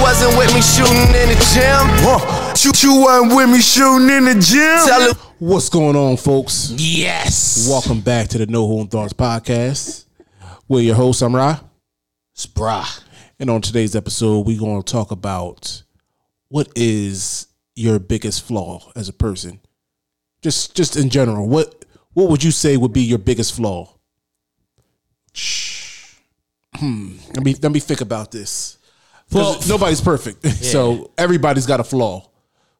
wasn't 0.00 0.36
with 0.38 0.54
me 0.54 0.62
shooting 0.62 1.14
in 1.14 1.28
the 1.28 1.38
gym. 1.52 1.86
Huh. 2.02 2.54
You, 2.62 2.72
you 2.76 3.00
wasn't 3.02 3.36
with 3.36 3.50
me 3.50 3.60
shooting 3.60 4.08
in 4.08 4.24
the 4.24 4.34
gym. 4.34 4.86
Tell 4.86 5.10
him. 5.10 5.16
What's 5.38 5.68
going 5.68 5.96
on, 5.96 6.16
folks? 6.16 6.72
Yes. 6.76 7.68
Welcome 7.68 8.00
back 8.00 8.28
to 8.28 8.38
the 8.38 8.46
No 8.46 8.66
Home 8.66 8.88
Thoughts 8.88 9.12
podcast. 9.12 10.06
We're 10.68 10.80
your 10.80 10.94
host, 10.94 11.22
I'm 11.22 11.34
Ra. 11.34 11.60
Sprah. 12.36 13.02
And 13.40 13.50
on 13.50 13.60
today's 13.60 13.94
episode, 13.94 14.46
we're 14.46 14.58
going 14.58 14.82
to 14.82 14.92
talk 14.92 15.10
about 15.10 15.82
what 16.48 16.68
is 16.74 17.46
your 17.74 17.98
biggest 17.98 18.44
flaw 18.44 18.90
as 18.96 19.08
a 19.08 19.12
person. 19.12 19.60
Just 20.42 20.76
just 20.76 20.96
in 20.96 21.10
general, 21.10 21.48
what 21.48 21.84
what 22.12 22.30
would 22.30 22.44
you 22.44 22.50
say 22.50 22.76
would 22.76 22.92
be 22.92 23.02
your 23.02 23.18
biggest 23.18 23.54
flaw? 23.54 23.94
Hmm. 26.76 27.16
Let 27.34 27.44
me 27.44 27.54
let 27.60 27.72
me 27.72 27.80
think 27.80 28.00
about 28.00 28.30
this. 28.30 28.77
Well, 29.32 29.60
nobody's 29.68 30.00
perfect, 30.00 30.46
so 30.64 31.10
everybody's 31.18 31.66
got 31.66 31.80
a 31.80 31.84
flaw. 31.84 32.28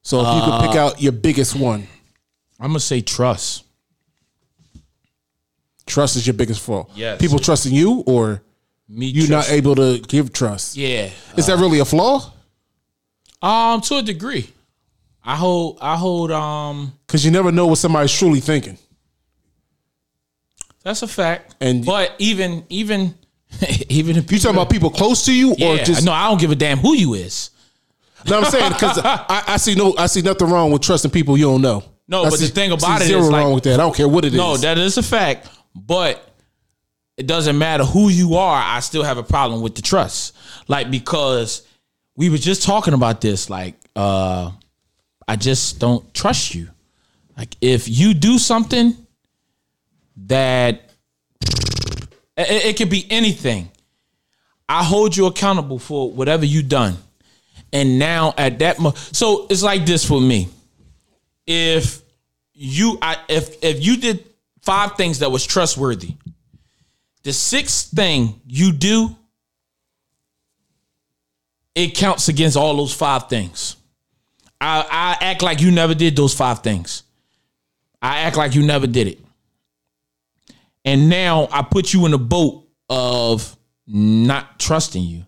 So 0.01 0.21
if 0.21 0.35
you 0.35 0.41
could 0.51 0.61
pick 0.67 0.75
Uh, 0.75 0.85
out 0.85 1.01
your 1.01 1.11
biggest 1.11 1.55
one, 1.55 1.87
I'm 2.59 2.69
gonna 2.69 2.79
say 2.79 3.01
trust. 3.01 3.63
trust 5.85 6.15
is 6.15 6.25
your 6.27 6.33
biggest 6.35 6.61
flaw. 6.61 6.87
Yes. 6.95 7.19
People 7.19 7.39
trusting 7.39 7.73
you, 7.73 8.03
or 8.05 8.41
Me 8.87 9.07
you 9.07 9.27
trust. 9.27 9.49
not 9.49 9.55
able 9.55 9.75
to 9.75 9.99
give 10.07 10.31
trust. 10.33 10.75
yeah. 10.75 11.09
Is 11.37 11.47
that 11.47 11.57
really 11.59 11.79
a 11.79 11.85
flaw? 11.85 12.31
Um, 13.41 13.81
to 13.81 13.97
a 13.97 14.01
degree. 14.01 14.51
I 15.23 15.35
hold. 15.35 15.77
I 15.81 15.95
hold. 15.97 16.31
Um, 16.31 16.93
Because 17.05 17.23
you 17.25 17.31
never 17.31 17.51
know 17.51 17.67
what 17.67 17.77
somebody's 17.77 18.11
truly 18.13 18.39
thinking. 18.39 18.77
that's 20.83 21.01
a 21.03 21.07
fact. 21.07 21.55
And- 21.61 21.85
but 21.85 22.13
even 22.19 22.65
even 22.69 23.15
even 23.89 24.15
if 24.17 24.31
You 24.31 24.39
talking 24.39 24.55
about 24.55 24.69
people 24.69 24.89
close 24.89 25.25
to 25.25 25.33
you, 25.33 25.51
or 25.51 25.77
just 25.77 26.05
no, 26.05 26.11
I 26.11 26.27
don't 26.29 26.39
give 26.39 26.51
a 26.51 26.55
damn 26.55 26.77
who 26.77 26.93
you 26.95 27.13
is. 27.15 27.49
No, 28.27 28.39
I'm 28.39 28.45
saying 28.45 28.73
because 28.73 28.97
I, 29.03 29.43
I 29.47 29.57
see 29.57 29.75
no, 29.75 29.95
I 29.97 30.07
see 30.07 30.21
nothing 30.21 30.49
wrong 30.49 30.71
with 30.71 30.81
trusting 30.81 31.11
people 31.11 31.37
you 31.37 31.45
don't 31.45 31.61
know. 31.61 31.83
No, 32.07 32.21
I 32.21 32.29
but 32.29 32.39
the 32.39 32.45
see- 32.45 32.53
thing 32.53 32.71
I 32.71 32.75
about 32.75 33.01
it 33.01 33.05
zero 33.05 33.21
is, 33.21 33.29
like- 33.29 33.43
wrong 33.43 33.53
with 33.53 33.63
that. 33.65 33.75
I 33.75 33.77
don't 33.83 33.95
care 33.95 34.07
what 34.07 34.25
it 34.25 34.33
is. 34.33 34.37
No, 34.37 34.57
that 34.57 34.77
is 34.77 34.97
a 34.97 35.03
fact. 35.03 35.47
But 35.75 36.25
it 37.17 37.27
doesn't 37.27 37.57
matter 37.57 37.83
who 37.83 38.09
you 38.09 38.35
are. 38.35 38.61
I 38.65 38.79
still 38.79 39.03
have 39.03 39.17
a 39.17 39.23
problem 39.23 39.61
with 39.61 39.75
the 39.75 39.81
trust. 39.81 40.35
Like 40.67 40.89
because 40.91 41.65
we 42.15 42.29
were 42.29 42.37
just 42.37 42.63
talking 42.63 42.93
about 42.93 43.21
this. 43.21 43.49
Like 43.49 43.75
uh, 43.95 44.51
I 45.27 45.35
just 45.35 45.79
don't 45.79 46.11
trust 46.13 46.55
you. 46.55 46.69
Like 47.37 47.55
if 47.61 47.87
you 47.87 48.13
do 48.13 48.37
something 48.37 48.95
that 50.27 50.91
it, 52.37 52.65
it 52.65 52.77
could 52.77 52.89
be 52.89 53.05
anything. 53.09 53.69
I 54.69 54.83
hold 54.83 55.17
you 55.17 55.25
accountable 55.25 55.79
for 55.79 56.11
whatever 56.11 56.45
you 56.45 56.61
done. 56.61 56.95
And 57.73 57.97
now 57.97 58.33
at 58.37 58.59
that 58.59 58.79
mo 58.79 58.93
so 58.95 59.47
it's 59.49 59.63
like 59.63 59.85
this 59.85 60.05
for 60.05 60.21
me. 60.21 60.47
If 61.47 62.01
you 62.53 62.99
I 63.01 63.17
if 63.27 63.63
if 63.63 63.83
you 63.83 63.97
did 63.97 64.23
five 64.61 64.95
things 64.95 65.19
that 65.19 65.31
was 65.31 65.45
trustworthy, 65.45 66.13
the 67.23 67.33
sixth 67.33 67.91
thing 67.91 68.39
you 68.47 68.71
do, 68.71 69.15
it 71.75 71.95
counts 71.95 72.27
against 72.27 72.55
all 72.55 72.77
those 72.77 72.93
five 72.93 73.27
things. 73.27 73.75
I, 74.61 75.17
I 75.21 75.25
act 75.25 75.41
like 75.41 75.61
you 75.61 75.71
never 75.71 75.95
did 75.95 76.15
those 76.15 76.33
five 76.33 76.59
things. 76.59 77.03
I 78.01 78.19
act 78.19 78.37
like 78.37 78.55
you 78.55 78.65
never 78.65 78.87
did 78.87 79.07
it. 79.07 79.19
And 80.85 81.09
now 81.09 81.47
I 81.51 81.61
put 81.61 81.93
you 81.93 82.05
in 82.05 82.13
a 82.13 82.17
boat 82.17 82.67
of 82.89 83.55
not 83.89 84.59
trusting 84.59 85.03
you. 85.03 85.25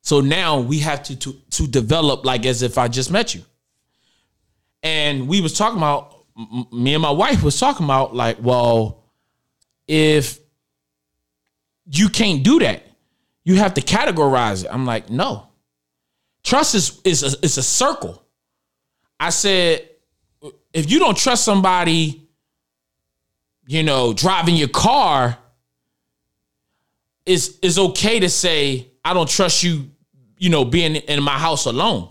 So 0.00 0.20
now 0.20 0.60
we 0.60 0.78
have 0.80 1.02
to 1.04 1.16
to 1.16 1.32
to 1.50 1.66
develop 1.66 2.24
like 2.24 2.46
as 2.46 2.62
if 2.62 2.78
I 2.78 2.88
just 2.88 3.10
met 3.10 3.34
you. 3.34 3.42
And 4.82 5.28
we 5.28 5.40
was 5.40 5.52
talking 5.52 5.78
about 5.78 6.14
me 6.72 6.94
and 6.94 7.02
my 7.02 7.10
wife 7.10 7.42
was 7.42 7.58
talking 7.58 7.84
about 7.84 8.14
like, 8.14 8.38
well, 8.40 9.04
if 9.88 10.38
you 11.90 12.08
can't 12.08 12.42
do 12.42 12.58
that, 12.60 12.84
you 13.44 13.56
have 13.56 13.74
to 13.74 13.80
categorize 13.80 14.64
it. 14.64 14.70
I'm 14.72 14.86
like, 14.86 15.10
no. 15.10 15.48
Trust 16.42 16.74
is 16.74 17.00
is 17.04 17.22
a, 17.22 17.44
is 17.44 17.58
a 17.58 17.62
circle. 17.62 18.22
I 19.18 19.30
said, 19.30 19.88
if 20.72 20.90
you 20.90 20.98
don't 20.98 21.16
trust 21.16 21.44
somebody, 21.44 22.28
you 23.66 23.82
know, 23.82 24.12
driving 24.12 24.54
your 24.54 24.68
car, 24.68 25.38
it's 27.26 27.58
it's 27.62 27.78
okay 27.78 28.20
to 28.20 28.28
say 28.30 28.86
I 29.04 29.12
don't 29.14 29.28
trust 29.28 29.62
you, 29.62 29.90
you 30.38 30.48
know, 30.50 30.64
being 30.64 30.96
in 30.96 31.22
my 31.22 31.38
house 31.38 31.66
alone. 31.66 32.08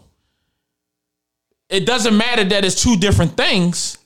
It 1.69 1.85
doesn't 1.85 2.15
matter 2.15 2.43
that 2.43 2.63
it's 2.63 2.81
two 2.81 2.95
different 2.97 3.35
things. 3.35 3.97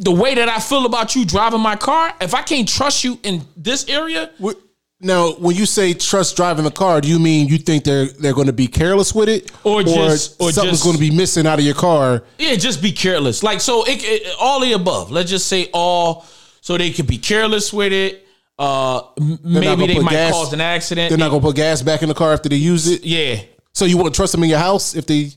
The 0.00 0.10
way 0.12 0.34
that 0.34 0.48
I 0.50 0.58
feel 0.60 0.84
about 0.84 1.16
you 1.16 1.24
driving 1.24 1.60
my 1.60 1.76
car, 1.76 2.12
if 2.20 2.34
I 2.34 2.42
can't 2.42 2.68
trust 2.68 3.04
you 3.04 3.18
in 3.22 3.42
this 3.56 3.88
area, 3.88 4.30
Wh- 4.42 4.52
Now, 5.00 5.32
when 5.32 5.56
you 5.56 5.64
say 5.64 5.94
trust 5.94 6.36
driving 6.36 6.64
the 6.64 6.70
car, 6.70 7.00
do 7.00 7.08
you 7.08 7.18
mean 7.18 7.48
you 7.48 7.56
think 7.58 7.82
they're 7.84 8.06
they're 8.20 8.34
going 8.34 8.48
to 8.48 8.52
be 8.52 8.66
careless 8.68 9.14
with 9.14 9.28
it, 9.30 9.50
Or 9.64 9.82
just- 9.82 10.38
or 10.40 10.52
something's 10.52 10.78
just- 10.78 10.84
going 10.84 10.96
to 10.96 11.00
be 11.00 11.10
missing 11.10 11.46
out 11.46 11.58
of 11.58 11.64
your 11.64 11.74
car? 11.74 12.22
yeah, 12.38 12.54
just 12.56 12.82
be 12.82 12.92
careless. 12.92 13.42
Like 13.42 13.60
so, 13.62 13.84
it, 13.84 14.04
it 14.04 14.34
all 14.38 14.60
the 14.60 14.72
above. 14.74 15.10
Let's 15.10 15.30
just 15.30 15.46
say 15.46 15.70
all, 15.72 16.26
so 16.60 16.76
they 16.76 16.90
could 16.90 17.06
be 17.06 17.16
careless 17.18 17.72
with 17.72 17.92
it. 17.94 18.28
Uh, 18.62 19.02
maybe 19.42 19.86
they 19.88 19.98
might 19.98 20.12
gas- 20.12 20.32
cause 20.32 20.52
an 20.52 20.60
accident. 20.60 21.08
They're 21.08 21.18
not 21.18 21.30
going 21.30 21.42
to 21.42 21.48
put 21.48 21.56
gas 21.56 21.82
back 21.82 22.02
in 22.02 22.08
the 22.08 22.14
car 22.14 22.32
after 22.32 22.48
they 22.48 22.56
use 22.56 22.86
it. 22.86 23.02
yeah, 23.02 23.40
So 23.72 23.84
you 23.86 23.96
wouldn't 23.96 24.14
trust 24.14 24.30
them 24.32 24.44
in 24.44 24.50
your 24.50 24.60
house 24.60 24.94
if 24.94 25.04
they 25.06 25.30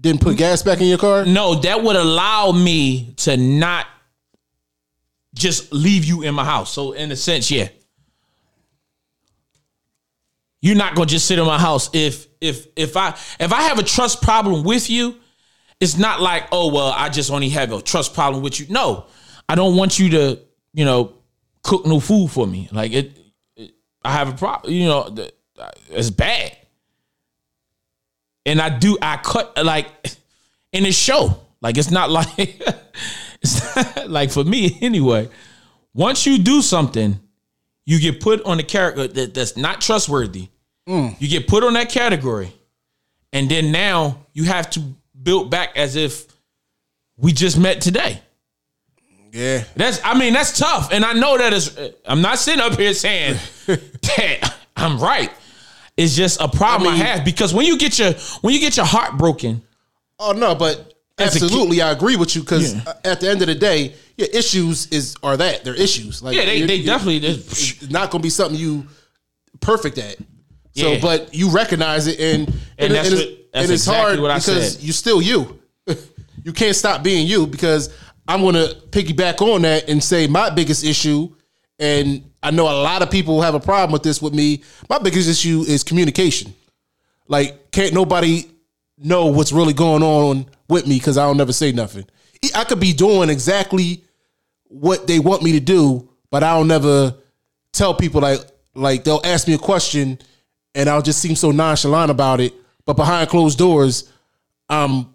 didn't 0.00 0.22
put 0.22 0.36
gas 0.36 0.62
back 0.62 0.80
in 0.80 0.88
your 0.88 0.98
car? 0.98 1.24
no, 1.24 1.54
that 1.54 1.82
would 1.84 1.94
allow 1.94 2.50
me 2.50 3.14
to 3.18 3.36
not 3.36 3.86
just 5.34 5.72
leave 5.72 6.04
you 6.04 6.22
in 6.22 6.34
my 6.34 6.44
house. 6.44 6.72
So 6.72 6.92
in 6.92 7.12
a 7.12 7.16
sense, 7.16 7.48
yeah. 7.50 7.68
You're 10.60 10.76
not 10.76 10.94
gonna 10.94 11.06
just 11.06 11.26
sit 11.26 11.38
in 11.38 11.46
my 11.46 11.58
house 11.58 11.90
if 11.92 12.26
if 12.40 12.66
if 12.76 12.96
I 12.96 13.10
if 13.40 13.52
I 13.52 13.62
have 13.62 13.78
a 13.78 13.82
trust 13.82 14.22
problem 14.22 14.62
with 14.64 14.88
you, 14.90 15.16
it's 15.80 15.96
not 15.96 16.20
like, 16.20 16.44
oh 16.52 16.72
well, 16.72 16.92
I 16.96 17.08
just 17.08 17.30
only 17.30 17.48
have 17.50 17.72
a 17.72 17.82
trust 17.82 18.14
problem 18.14 18.42
with 18.42 18.60
you. 18.60 18.66
No. 18.68 19.06
I 19.48 19.54
don't 19.56 19.76
want 19.76 19.98
you 19.98 20.10
to, 20.10 20.38
you 20.72 20.84
know, 20.84 21.14
cook 21.62 21.86
no 21.86 22.00
food 22.00 22.30
for 22.30 22.46
me. 22.46 22.68
Like 22.72 22.92
it, 22.92 23.18
it 23.56 23.74
I 24.04 24.12
have 24.12 24.28
a 24.28 24.36
problem, 24.36 24.72
you 24.72 24.86
know, 24.86 25.08
th- 25.08 25.34
it's 25.90 26.10
bad. 26.10 26.56
And 28.44 28.60
I 28.60 28.76
do 28.76 28.98
I 29.00 29.18
cut 29.18 29.64
like 29.64 29.86
in 30.72 30.84
the 30.84 30.92
show. 30.92 31.40
Like 31.60 31.78
it's 31.78 31.90
not 31.90 32.10
like 32.18 32.60
it's 33.40 33.76
not 33.76 34.10
like 34.10 34.30
for 34.30 34.44
me 34.44 34.78
anyway. 34.82 35.28
Once 35.94 36.26
you 36.26 36.38
do 36.38 36.62
something, 36.62 37.20
you 37.84 38.00
get 38.00 38.20
put 38.20 38.42
on 38.44 38.58
a 38.58 38.62
character 38.62 39.02
uh, 39.02 39.06
that, 39.08 39.34
that's 39.34 39.56
not 39.56 39.80
trustworthy. 39.80 40.48
Mm. 40.88 41.20
You 41.20 41.28
get 41.28 41.46
put 41.46 41.62
on 41.64 41.74
that 41.74 41.90
category, 41.90 42.52
and 43.32 43.50
then 43.50 43.70
now 43.70 44.26
you 44.32 44.44
have 44.44 44.70
to 44.70 44.80
build 45.22 45.50
back 45.50 45.76
as 45.76 45.94
if 45.96 46.26
we 47.16 47.32
just 47.32 47.58
met 47.58 47.80
today. 47.80 48.20
Yeah. 49.32 49.64
That's 49.76 50.00
I 50.04 50.16
mean 50.18 50.34
that's 50.34 50.58
tough, 50.58 50.92
and 50.92 51.04
I 51.04 51.14
know 51.14 51.38
that 51.38 51.52
is. 51.52 51.78
I'm 52.04 52.20
not 52.20 52.38
sitting 52.38 52.60
up 52.60 52.78
here 52.78 52.92
saying 52.94 53.38
that 53.66 54.54
I'm 54.76 54.98
right. 55.00 55.30
It's 55.96 56.14
just 56.14 56.40
a 56.40 56.48
problem 56.48 56.92
I, 56.94 56.96
mean- 56.96 57.06
have 57.06 57.24
because 57.24 57.52
when 57.54 57.66
you 57.66 57.78
get 57.78 57.98
your 57.98 58.12
when 58.42 58.52
you 58.54 58.60
get 58.60 58.76
your 58.76 58.86
heart 58.86 59.16
broken, 59.18 59.62
Oh 60.18 60.32
no, 60.32 60.54
but 60.54 60.94
absolutely, 61.18 61.80
I 61.82 61.90
agree 61.92 62.16
with 62.16 62.34
you 62.36 62.42
because 62.42 62.74
Yeah. 62.74 62.92
at 63.04 63.20
the 63.20 63.28
end 63.30 63.40
of 63.42 63.48
the 63.48 63.54
day, 63.54 63.94
your 64.16 64.28
issues 64.32 64.86
is 64.88 65.16
are 65.22 65.36
that 65.36 65.64
they're 65.64 65.74
issues. 65.74 66.22
Like 66.22 66.36
yeah, 66.36 66.44
they 66.44 66.56
you- 66.58 66.66
they 66.66 66.76
you- 66.76 66.86
definitely. 66.86 67.26
it's 67.26 67.88
not 67.90 68.10
going 68.10 68.20
to 68.20 68.26
be 68.26 68.30
something 68.30 68.58
you 68.58 68.86
perfect 69.60 69.98
at. 69.98 70.16
So, 70.74 70.92
Yeah. 70.92 70.98
but 71.00 71.34
you 71.34 71.50
recognize 71.50 72.06
it, 72.06 72.18
and 72.20 72.52
And 72.78 72.94
that's 72.94 73.08
it's, 73.08 73.16
what- 73.20 73.28
that's 73.52 73.64
and 73.64 73.72
it's 73.74 73.82
exactly 73.82 74.00
hard 74.02 74.20
what 74.20 74.30
I 74.30 74.38
because 74.38 74.74
said. 74.74 74.82
you 74.82 74.92
still 74.92 75.20
you. 75.22 75.58
you 76.44 76.52
can't 76.54 76.74
stop 76.76 77.02
being 77.02 77.26
you 77.26 77.46
because 77.46 77.90
I'm 78.28 78.40
going 78.40 78.54
to 78.54 78.76
piggyback 78.90 79.40
on 79.40 79.62
that 79.62 79.88
and 79.88 80.02
say 80.02 80.26
my 80.26 80.50
biggest 80.50 80.84
issue, 80.84 81.34
and 81.78 82.30
I 82.42 82.50
know 82.50 82.64
a 82.64 82.78
lot 82.82 83.02
of 83.02 83.10
people 83.10 83.42
have 83.42 83.54
a 83.54 83.60
problem 83.60 83.92
with 83.92 84.02
this 84.02 84.22
with 84.22 84.34
me. 84.34 84.62
My 84.88 84.98
biggest 84.98 85.28
issue 85.28 85.64
is 85.66 85.82
communication. 85.82 86.54
Like, 87.28 87.70
can't 87.72 87.94
nobody 87.94 88.48
know 88.98 89.26
what's 89.26 89.52
really 89.52 89.72
going 89.72 90.02
on 90.02 90.46
with 90.68 90.86
me 90.86 90.98
because 90.98 91.18
I 91.18 91.26
don't 91.26 91.36
never 91.36 91.52
say 91.52 91.72
nothing. 91.72 92.06
I 92.54 92.64
could 92.64 92.80
be 92.80 92.92
doing 92.92 93.30
exactly 93.30 94.04
what 94.64 95.06
they 95.06 95.18
want 95.18 95.42
me 95.42 95.52
to 95.52 95.60
do, 95.60 96.08
but 96.30 96.42
I 96.42 96.56
don't 96.56 96.68
never 96.68 97.14
tell 97.72 97.94
people 97.94 98.20
like 98.20 98.40
like 98.74 99.04
they'll 99.04 99.20
ask 99.24 99.46
me 99.46 99.54
a 99.54 99.58
question 99.58 100.18
and 100.74 100.88
I'll 100.88 101.02
just 101.02 101.20
seem 101.20 101.36
so 101.36 101.50
nonchalant 101.50 102.10
about 102.10 102.40
it. 102.40 102.54
But 102.84 102.94
behind 102.94 103.28
closed 103.28 103.58
doors, 103.58 104.10
I'm 104.68 105.14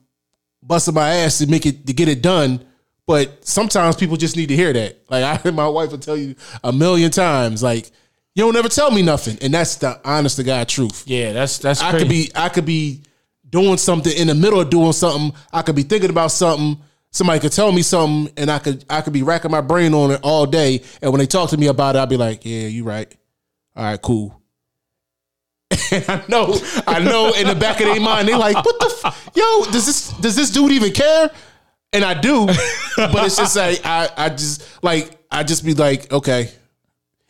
busting 0.62 0.94
my 0.94 1.10
ass 1.10 1.40
to 1.40 1.48
make 1.48 1.66
it 1.66 1.88
to 1.88 1.94
get 1.94 2.08
it 2.08 2.22
done. 2.22 2.64
But 3.08 3.48
sometimes 3.48 3.96
people 3.96 4.18
just 4.18 4.36
need 4.36 4.50
to 4.50 4.56
hear 4.56 4.74
that. 4.74 5.00
Like 5.10 5.46
I 5.46 5.50
my 5.52 5.68
wife 5.68 5.92
will 5.92 5.98
tell 5.98 6.18
you 6.18 6.36
a 6.64 6.72
million 6.74 7.10
times, 7.10 7.64
like 7.64 7.90
You 8.36 8.44
don't 8.44 8.54
never 8.54 8.70
tell 8.70 8.92
me 8.92 9.02
nothing, 9.02 9.38
and 9.42 9.54
that's 9.54 9.76
the 9.78 10.00
honest 10.06 10.36
to 10.36 10.44
God 10.44 10.68
truth. 10.68 11.04
Yeah, 11.08 11.34
that's 11.34 11.58
that's. 11.58 11.82
I 11.82 11.92
crazy. 11.92 12.04
could 12.06 12.10
be 12.10 12.32
I 12.36 12.50
could 12.50 12.66
be 12.66 13.02
doing 13.50 13.78
something 13.78 14.12
in 14.16 14.28
the 14.28 14.36
middle 14.36 14.60
of 14.60 14.70
doing 14.70 14.92
something. 14.92 15.34
I 15.54 15.62
could 15.62 15.76
be 15.76 15.84
thinking 15.84 16.10
about 16.10 16.32
something. 16.32 16.78
Somebody 17.12 17.40
could 17.40 17.54
tell 17.54 17.72
me 17.72 17.82
something, 17.82 18.32
and 18.36 18.52
I 18.52 18.60
could 18.60 18.84
I 18.90 19.00
could 19.02 19.14
be 19.14 19.24
racking 19.24 19.52
my 19.52 19.62
brain 19.62 19.94
on 19.94 20.12
it 20.12 20.20
all 20.22 20.46
day. 20.46 20.84
And 21.02 21.12
when 21.14 21.20
they 21.20 21.26
talk 21.26 21.50
to 21.52 21.58
me 21.58 21.68
about 21.68 21.96
it, 21.96 22.00
I'll 22.00 22.06
be 22.08 22.18
like, 22.18 22.44
"Yeah, 22.46 22.68
you 22.68 22.84
right. 22.84 23.12
All 23.76 23.86
right, 23.86 24.02
cool." 24.02 24.40
And 25.92 26.04
I 26.10 26.24
know, 26.28 26.60
I 26.86 27.00
know, 27.00 27.32
in 27.34 27.48
the 27.48 27.56
back 27.56 27.80
of 27.80 27.88
their 27.88 28.00
mind, 28.02 28.28
they're 28.28 28.38
like, 28.38 28.56
"What 28.58 28.78
the, 28.80 28.94
f- 29.06 29.30
yo? 29.34 29.64
Does 29.72 29.86
this 29.86 30.10
does 30.20 30.36
this 30.36 30.52
dude 30.52 30.74
even 30.74 30.92
care?" 30.92 31.32
And 31.94 32.04
I 32.04 32.14
do, 32.20 32.46
but 32.98 33.26
it's 33.26 33.38
just 33.38 33.56
like 33.56 33.82
I 33.86 34.10
I 34.18 34.30
just 34.30 34.84
like 34.84 35.18
I 35.32 35.44
just 35.44 35.66
be 35.66 35.74
like, 35.74 36.12
okay, 36.12 36.52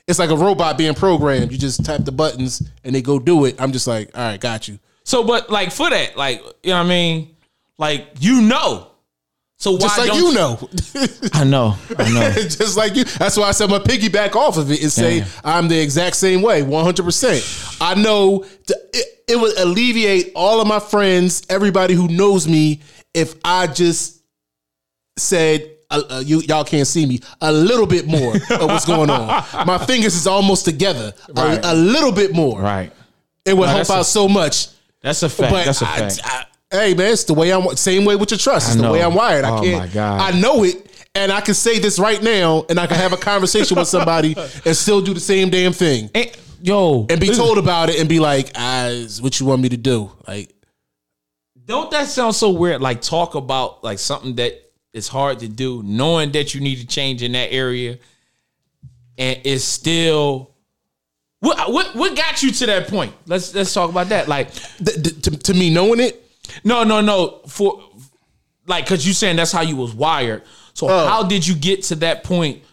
it's 0.08 0.20
like 0.20 0.30
a 0.30 0.36
robot 0.36 0.78
being 0.78 0.94
programmed. 0.94 1.52
You 1.52 1.58
just 1.58 1.86
tap 1.86 2.04
the 2.06 2.12
buttons 2.12 2.68
and 2.84 2.96
they 2.96 3.02
go 3.02 3.20
do 3.20 3.46
it. 3.46 3.56
I'm 3.60 3.72
just 3.72 3.88
like, 3.88 4.18
all 4.18 4.22
right, 4.22 4.40
got 4.40 4.68
you. 4.68 4.80
So, 5.04 5.24
but 5.24 5.50
like 5.50 5.72
for 5.72 5.90
that, 5.90 6.18
like 6.18 6.42
you 6.64 6.72
know 6.72 6.78
what 6.78 6.86
I 6.86 6.90
mean, 6.90 7.36
like 7.78 8.08
you 8.20 8.42
know. 8.42 8.92
So 9.60 9.72
why 9.72 9.80
Just 9.80 9.98
like 9.98 10.08
don't 10.10 10.20
you 10.20 10.34
know. 10.34 10.70
I 11.34 11.44
know, 11.44 11.76
I 11.98 12.14
know. 12.14 12.32
just 12.34 12.78
like 12.78 12.96
you. 12.96 13.06
That's 13.06 13.38
why 13.38 13.46
I 13.46 13.52
said 13.52 13.70
my 13.70 13.80
piggyback 13.80 14.36
off 14.36 14.58
of 14.58 14.70
it 14.72 14.84
and 14.84 14.92
say 14.92 15.22
Damn. 15.22 15.30
I'm 15.44 15.68
the 15.68 15.80
exact 15.80 16.16
same 16.16 16.44
way, 16.44 16.62
100%. 16.62 17.78
I 17.82 17.96
know 17.96 18.44
th- 18.44 18.80
it, 18.94 19.24
it 19.28 19.36
would 19.36 19.58
alleviate 19.58 20.32
all 20.36 20.62
of 20.62 20.68
my 20.68 20.80
friends, 20.80 21.42
everybody 21.50 21.96
who 21.96 22.08
knows 22.08 22.48
me, 22.48 22.82
if 23.16 23.34
I 23.44 23.66
just 23.66 24.17
said, 25.18 25.72
uh, 25.90 26.02
uh, 26.10 26.24
you 26.26 26.42
y'all 26.42 26.64
can't 26.64 26.88
see 26.88 27.06
me 27.06 27.20
a 27.42 27.52
little 27.52 27.88
bit 27.88 28.08
more 28.08 28.36
of 28.36 28.68
what's 28.70 28.86
going 28.86 29.10
on. 29.10 29.28
My 29.66 29.78
fingers 29.78 30.16
is 30.16 30.28
almost 30.28 30.66
together, 30.66 31.14
Right. 31.34 31.64
a, 31.64 31.72
a 31.72 31.76
little 31.76 32.12
bit 32.12 32.34
more. 32.34 32.60
right. 32.62 32.92
It 33.46 33.54
would 33.56 33.68
No, 33.68 33.68
help 33.68 33.78
that's 33.80 33.90
a- 33.90 33.94
out 33.94 34.06
so 34.06 34.28
much. 34.28 34.68
That's 35.02 35.24
a 35.24 35.30
fact. 35.30 35.52
But 35.54 35.66
that's 35.66 35.82
a 35.82 35.88
I- 35.88 35.98
fact. 36.10 36.20
I- 36.26 36.46
hey 36.72 36.94
man, 36.94 37.14
it's 37.14 37.24
the 37.24 37.34
way 37.34 37.52
I'm. 37.54 37.64
Same 37.78 38.04
way 38.04 38.16
with 38.18 38.32
your 38.32 38.38
trust. 38.38 38.68
It's 38.74 38.82
the 38.82 38.92
way. 38.92 39.02
I'm 39.02 39.14
wired. 39.16 39.46
I 39.46 39.58
Oh, 39.58 39.62
can't. 39.62 39.78
my 39.80 39.88
God. 39.88 40.20
I 40.34 40.38
know 40.38 40.64
it, 40.66 40.92
and 41.16 41.32
I 41.32 41.40
can 41.40 41.54
say 41.54 41.80
this 41.80 41.98
right 42.00 42.22
now, 42.22 42.66
and 42.70 42.78
I 42.80 42.88
can 42.88 42.98
have 42.98 43.14
a 43.14 43.18
conversation 43.18 43.78
with 43.78 43.88
somebody 43.88 44.36
and 44.66 44.76
still 44.76 45.02
do 45.02 45.14
the 45.14 45.20
same 45.22 45.50
damn 45.50 45.72
thing, 45.72 46.10
Eh, 46.14 46.32
yo, 46.62 47.06
and 47.10 47.22
be 47.22 47.30
told 47.30 47.58
about 47.58 47.90
it, 47.90 47.98
and 48.02 48.10
be 48.10 48.20
like, 48.20 48.52
"Ah, 48.56 48.88
is 48.88 49.22
what 49.22 49.40
you 49.40 49.46
want 49.46 49.62
me 49.62 49.70
to 49.70 49.78
do?" 49.78 50.12
Like, 50.28 50.54
Don't 51.66 51.90
that 51.92 52.08
sound 52.08 52.36
so 52.36 52.50
weird? 52.52 52.82
Like 52.82 53.02
talk 53.02 53.36
about 53.36 53.84
like 53.84 54.00
something 54.00 54.36
that 54.36 54.67
is 54.98 55.08
hard 55.08 55.40
to 55.40 55.48
do, 55.48 55.82
knowing 55.84 56.32
that 56.34 56.54
you 56.54 56.60
need 56.62 56.78
to 56.80 56.88
change 56.88 57.24
in 57.24 57.32
that 57.34 57.52
area, 57.54 57.98
and 59.18 59.40
it's 59.46 59.64
still. 59.64 60.52
What, 61.40 61.72
what 61.72 61.96
what 61.96 62.18
got 62.18 62.42
you 62.42 62.52
to 62.52 62.66
that 62.66 62.88
point? 62.88 63.14
Let's 63.28 63.54
let's 63.54 63.72
talk 63.74 63.92
about 63.92 64.10
that. 64.10 64.28
Like, 64.28 64.52
th- 64.52 65.04
th- 65.04 65.22
to, 65.22 65.32
to 65.38 65.54
me, 65.54 65.70
knowing 65.70 66.00
it, 66.00 66.28
no, 66.64 66.84
no, 66.84 67.00
no. 67.00 67.42
For 67.48 67.80
like, 68.66 68.86
because 68.86 69.06
you 69.06 69.14
saying 69.14 69.36
that's 69.36 69.52
how 69.52 69.62
you 69.62 69.76
was 69.76 69.94
wired. 69.94 70.42
So 70.74 70.88
Oh. 70.90 71.08
how 71.08 71.24
did 71.24 71.46
you 71.48 71.54
get 71.56 71.84
to 71.84 71.96
that 71.96 72.24
point 72.24 72.64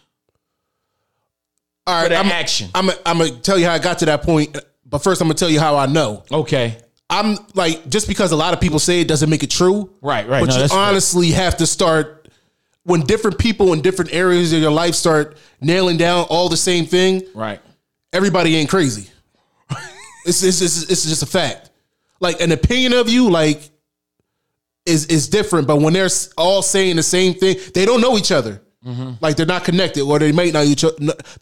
all 1.87 2.09
that 2.09 2.25
I'm, 2.25 2.31
action? 2.31 2.69
I'm, 2.73 2.89
I'm 3.05 3.19
gonna 3.19 3.31
tell 3.37 3.57
you 3.59 3.65
how 3.65 3.73
I 3.73 3.79
got 3.79 3.99
to 3.99 4.05
that 4.05 4.23
point, 4.23 4.57
but 4.85 4.99
first 5.03 5.21
I'm 5.21 5.27
gonna 5.27 5.35
tell 5.35 5.49
you 5.49 5.59
how 5.59 5.75
I 5.77 5.85
know. 5.85 6.23
Okay, 6.31 6.77
I'm 7.09 7.37
like, 7.53 7.87
just 7.89 8.07
because 8.07 8.31
a 8.31 8.35
lot 8.35 8.53
of 8.53 8.59
people 8.61 8.79
say 8.79 9.01
it 9.01 9.07
doesn't 9.07 9.29
make 9.29 9.43
it 9.43 9.51
true. 9.51 9.91
Right, 10.01 10.27
right. 10.27 10.39
But 10.45 10.49
No, 10.55 10.61
you 10.63 10.67
fair. 10.67 10.77
honestly 10.77 11.31
have 11.31 11.57
to 11.57 11.67
start 11.67 12.27
when 12.83 13.01
different 13.01 13.37
people 13.37 13.73
in 13.73 13.81
different 13.81 14.13
areas 14.13 14.53
of 14.53 14.59
your 14.61 14.71
life 14.71 14.95
start 14.95 15.37
nailing 15.61 15.97
down 15.97 16.25
all 16.29 16.49
the 16.49 16.57
same 16.57 16.85
thing. 16.85 17.23
right. 17.33 17.59
Everybody 18.13 18.55
ain't 18.55 18.69
crazy. 18.69 19.09
it's, 20.25 20.41
it's, 20.41 20.61
it's, 20.61 20.83
it's 20.89 21.03
just 21.05 21.21
a 21.21 21.25
fact. 21.25 21.69
Like 22.21 22.39
an 22.39 22.51
opinion 22.53 22.93
of 22.93 23.09
you, 23.09 23.29
like 23.29 23.69
is 24.85 25.05
is 25.07 25.27
different. 25.27 25.67
But 25.67 25.81
when 25.81 25.91
they're 25.93 26.09
all 26.37 26.61
saying 26.61 26.95
the 26.95 27.03
same 27.03 27.33
thing, 27.33 27.57
they 27.73 27.85
don't 27.85 27.99
know 28.01 28.17
each 28.17 28.31
other. 28.31 28.61
Mm-hmm. 28.85 29.13
Like 29.19 29.35
they're 29.35 29.45
not 29.45 29.63
connected, 29.65 30.03
or 30.03 30.17
they 30.19 30.31
might 30.31 30.53
not 30.53 30.65
each 30.65 30.85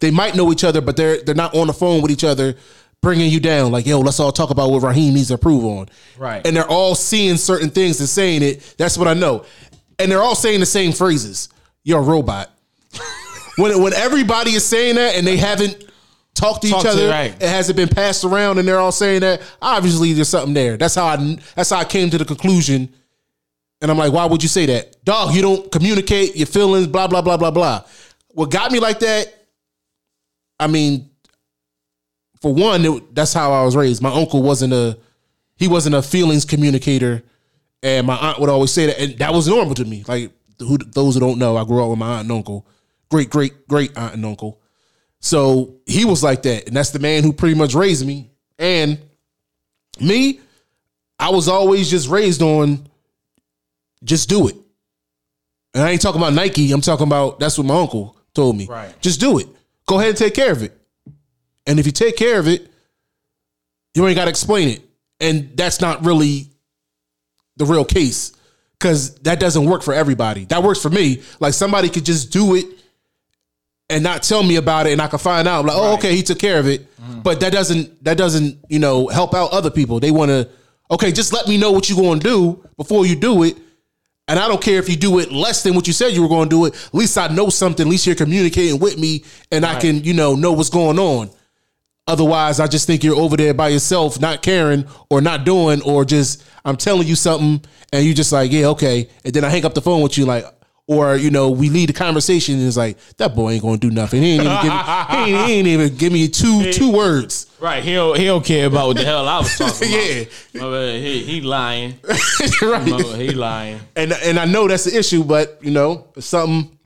they 0.00 0.10
might 0.10 0.34
know 0.34 0.50
each 0.50 0.64
other, 0.64 0.80
but 0.80 0.96
they're 0.96 1.22
they're 1.22 1.34
not 1.34 1.54
on 1.54 1.66
the 1.68 1.72
phone 1.72 2.02
with 2.02 2.10
each 2.10 2.24
other, 2.24 2.56
bringing 3.04 3.30
you 3.30 3.38
down. 3.38 3.70
Like 3.70 3.86
yo, 3.86 4.00
let's 4.00 4.18
all 4.18 4.32
talk 4.32 4.50
about 4.50 4.70
what 4.70 4.82
Raheem 4.82 5.14
needs 5.14 5.28
to 5.28 5.34
improve 5.34 5.64
on. 5.64 5.88
Right. 6.18 6.44
And 6.44 6.56
they're 6.56 6.68
all 6.68 6.96
seeing 6.96 7.36
certain 7.36 7.70
things 7.70 8.00
and 8.00 8.08
saying 8.08 8.42
it. 8.42 8.74
That's 8.76 8.98
what 8.98 9.06
I 9.06 9.14
know. 9.14 9.44
And 9.98 10.10
they're 10.10 10.22
all 10.22 10.34
saying 10.34 10.58
the 10.60 10.66
same 10.66 10.90
phrases. 10.92 11.48
You're 11.84 12.00
a 12.00 12.02
robot. 12.02 12.50
when 13.58 13.80
when 13.80 13.92
everybody 13.92 14.50
is 14.52 14.64
saying 14.64 14.96
that 14.96 15.14
and 15.14 15.24
they 15.26 15.36
haven't 15.36 15.84
talked 16.34 16.62
to 16.62 16.68
Talked 16.70 16.86
each 16.86 16.90
to- 16.92 16.98
other, 16.98 17.08
right. 17.08 17.30
it 17.40 17.48
hasn't 17.48 17.76
been 17.76 17.88
passed 17.88 18.24
around, 18.24 18.58
and 18.58 18.66
they're 18.66 18.80
all 18.80 18.90
saying 18.90 19.20
that. 19.20 19.40
Obviously, 19.62 20.12
there's 20.14 20.28
something 20.28 20.54
there. 20.54 20.76
That's 20.76 20.96
how 20.96 21.06
I. 21.06 21.36
That's 21.54 21.70
how 21.70 21.78
I 21.78 21.84
came 21.84 22.10
to 22.10 22.18
the 22.18 22.24
conclusion. 22.24 22.92
And 23.80 23.90
I'm 23.90 23.98
like, 23.98 24.12
why 24.12 24.24
would 24.24 24.42
you 24.42 24.48
say 24.48 24.64
that, 24.66 25.04
dog? 25.04 25.34
You 25.34 25.42
don't 25.42 25.70
communicate 25.70 26.36
your 26.36 26.46
feelings, 26.46 26.86
blah 26.86 27.06
blah 27.06 27.20
blah 27.20 27.36
blah 27.36 27.50
blah. 27.50 27.84
What 28.28 28.50
got 28.50 28.72
me 28.72 28.80
like 28.80 29.00
that? 29.00 29.32
I 30.58 30.66
mean, 30.68 31.10
for 32.44 32.52
one, 32.52 32.84
it, 32.84 33.14
that's 33.14 33.32
how 33.32 33.54
I 33.54 33.64
was 33.64 33.74
raised. 33.74 34.02
My 34.02 34.12
uncle 34.12 34.42
wasn't 34.42 34.74
a 34.74 34.98
he 35.56 35.66
wasn't 35.66 35.94
a 35.94 36.02
feelings 36.02 36.44
communicator, 36.44 37.22
and 37.82 38.06
my 38.06 38.16
aunt 38.16 38.38
would 38.38 38.50
always 38.50 38.70
say 38.70 38.84
that, 38.84 39.00
and 39.00 39.18
that 39.18 39.32
was 39.32 39.48
normal 39.48 39.74
to 39.76 39.84
me. 39.86 40.04
Like 40.06 40.30
who, 40.58 40.76
those 40.76 41.14
who 41.14 41.20
don't 41.20 41.38
know, 41.38 41.56
I 41.56 41.64
grew 41.64 41.82
up 41.82 41.88
with 41.88 41.98
my 41.98 42.16
aunt 42.16 42.24
and 42.24 42.32
uncle, 42.32 42.66
great 43.10 43.30
great 43.30 43.66
great 43.66 43.96
aunt 43.96 44.12
and 44.12 44.26
uncle. 44.26 44.60
So 45.20 45.76
he 45.86 46.04
was 46.04 46.22
like 46.22 46.42
that, 46.42 46.66
and 46.66 46.76
that's 46.76 46.90
the 46.90 46.98
man 46.98 47.22
who 47.22 47.32
pretty 47.32 47.54
much 47.54 47.72
raised 47.72 48.06
me. 48.06 48.30
And 48.58 48.98
me, 49.98 50.40
I 51.18 51.30
was 51.30 51.48
always 51.48 51.88
just 51.88 52.10
raised 52.10 52.42
on 52.42 52.86
just 54.02 54.28
do 54.28 54.48
it. 54.48 54.56
And 55.72 55.82
I 55.82 55.92
ain't 55.92 56.02
talking 56.02 56.20
about 56.20 56.34
Nike. 56.34 56.70
I'm 56.72 56.82
talking 56.82 57.06
about 57.06 57.40
that's 57.40 57.56
what 57.56 57.66
my 57.66 57.80
uncle 57.80 58.18
told 58.34 58.54
me. 58.54 58.66
Right. 58.66 58.94
Just 59.00 59.18
do 59.18 59.38
it. 59.38 59.48
Go 59.86 59.96
ahead 59.96 60.10
and 60.10 60.18
take 60.18 60.34
care 60.34 60.52
of 60.52 60.62
it. 60.62 60.78
And 61.66 61.80
if 61.80 61.86
you 61.86 61.92
take 61.92 62.16
care 62.16 62.38
of 62.38 62.48
it, 62.48 62.70
you 63.94 64.06
ain't 64.06 64.16
got 64.16 64.24
to 64.24 64.30
explain 64.30 64.68
it. 64.68 64.82
And 65.20 65.56
that's 65.56 65.80
not 65.80 66.04
really 66.04 66.50
the 67.56 67.64
real 67.64 67.84
case 67.84 68.32
because 68.78 69.14
that 69.20 69.40
doesn't 69.40 69.64
work 69.64 69.82
for 69.82 69.94
everybody. 69.94 70.44
That 70.46 70.62
works 70.62 70.82
for 70.82 70.90
me. 70.90 71.22
Like 71.40 71.54
somebody 71.54 71.88
could 71.88 72.04
just 72.04 72.32
do 72.32 72.54
it 72.54 72.66
and 73.90 74.02
not 74.02 74.22
tell 74.22 74.42
me 74.42 74.56
about 74.56 74.86
it, 74.86 74.92
and 74.92 75.00
I 75.00 75.06
can 75.06 75.18
find 75.18 75.46
out. 75.46 75.64
like, 75.64 75.76
oh, 75.76 75.94
okay, 75.94 76.14
he 76.16 76.22
took 76.22 76.38
care 76.38 76.58
of 76.58 76.66
it. 76.66 76.94
Mm-hmm. 76.96 77.20
But 77.20 77.40
that 77.40 77.52
doesn't 77.52 78.02
that 78.04 78.16
doesn't 78.16 78.58
you 78.68 78.78
know 78.78 79.08
help 79.08 79.34
out 79.34 79.52
other 79.52 79.70
people. 79.70 80.00
They 80.00 80.10
want 80.10 80.30
to 80.30 80.48
okay, 80.90 81.12
just 81.12 81.32
let 81.32 81.48
me 81.48 81.56
know 81.56 81.70
what 81.72 81.88
you're 81.88 81.98
going 81.98 82.20
to 82.20 82.24
do 82.24 82.68
before 82.76 83.06
you 83.06 83.16
do 83.16 83.42
it. 83.44 83.56
And 84.26 84.38
I 84.38 84.48
don't 84.48 84.62
care 84.62 84.78
if 84.78 84.88
you 84.88 84.96
do 84.96 85.18
it 85.18 85.30
less 85.30 85.62
than 85.62 85.74
what 85.74 85.86
you 85.86 85.92
said 85.92 86.12
you 86.12 86.22
were 86.22 86.28
going 86.28 86.48
to 86.48 86.56
do 86.56 86.64
it. 86.64 86.74
At 86.74 86.94
least 86.94 87.18
I 87.18 87.28
know 87.28 87.50
something. 87.50 87.86
At 87.86 87.90
least 87.90 88.06
you're 88.06 88.16
communicating 88.16 88.78
with 88.78 88.98
me, 88.98 89.24
and 89.52 89.64
I 89.66 89.78
can 89.78 90.02
you 90.02 90.14
know 90.14 90.34
know 90.34 90.52
what's 90.52 90.70
going 90.70 90.98
on. 90.98 91.30
Otherwise, 92.06 92.60
I 92.60 92.66
just 92.66 92.86
think 92.86 93.02
you're 93.02 93.16
over 93.16 93.36
there 93.36 93.54
by 93.54 93.68
yourself, 93.68 94.20
not 94.20 94.42
caring 94.42 94.86
or 95.08 95.22
not 95.22 95.44
doing, 95.44 95.80
or 95.82 96.04
just 96.04 96.44
I'm 96.64 96.76
telling 96.76 97.08
you 97.08 97.14
something 97.14 97.62
and 97.92 98.04
you 98.04 98.12
just 98.12 98.30
like, 98.30 98.52
yeah, 98.52 98.66
okay. 98.68 99.08
And 99.24 99.32
then 99.32 99.44
I 99.44 99.48
hang 99.48 99.64
up 99.64 99.72
the 99.72 99.80
phone 99.80 100.02
with 100.02 100.18
you, 100.18 100.26
like, 100.26 100.44
or 100.86 101.16
you 101.16 101.30
know, 101.30 101.48
we 101.48 101.70
lead 101.70 101.88
the 101.88 101.94
conversation 101.94 102.58
and 102.58 102.66
it's 102.66 102.76
like, 102.76 102.98
that 103.16 103.34
boy 103.34 103.52
ain't 103.52 103.62
gonna 103.62 103.78
do 103.78 103.90
nothing. 103.90 104.20
He 104.20 104.34
ain't 104.34 104.42
even 104.44 104.62
give 104.62 104.72
me, 104.72 104.78
he 105.16 105.32
ain't, 105.32 105.46
he 105.46 105.52
ain't 105.54 105.66
even 105.68 105.96
give 105.96 106.12
me 106.12 106.28
two 106.28 106.72
two 106.72 106.92
words. 106.92 107.46
Right. 107.58 107.82
He 107.82 107.94
don't, 107.94 108.18
he 108.18 108.26
don't 108.26 108.44
care 108.44 108.66
about 108.66 108.88
what 108.88 108.96
the 108.98 109.04
hell 109.04 109.26
I 109.26 109.38
was 109.38 109.56
talking 109.58 109.88
about. 109.88 110.06
Yeah. 110.06 110.24
My 110.62 110.70
bad. 110.70 111.00
He, 111.00 111.24
he 111.24 111.40
lying. 111.40 111.98
right. 112.62 112.86
He 113.16 113.30
lying. 113.30 113.80
And 113.96 114.12
and 114.12 114.38
I 114.38 114.44
know 114.44 114.68
that's 114.68 114.84
the 114.84 114.98
issue, 114.98 115.24
but 115.24 115.58
you 115.62 115.70
know, 115.70 116.08
it's 116.16 116.26
something 116.26 116.78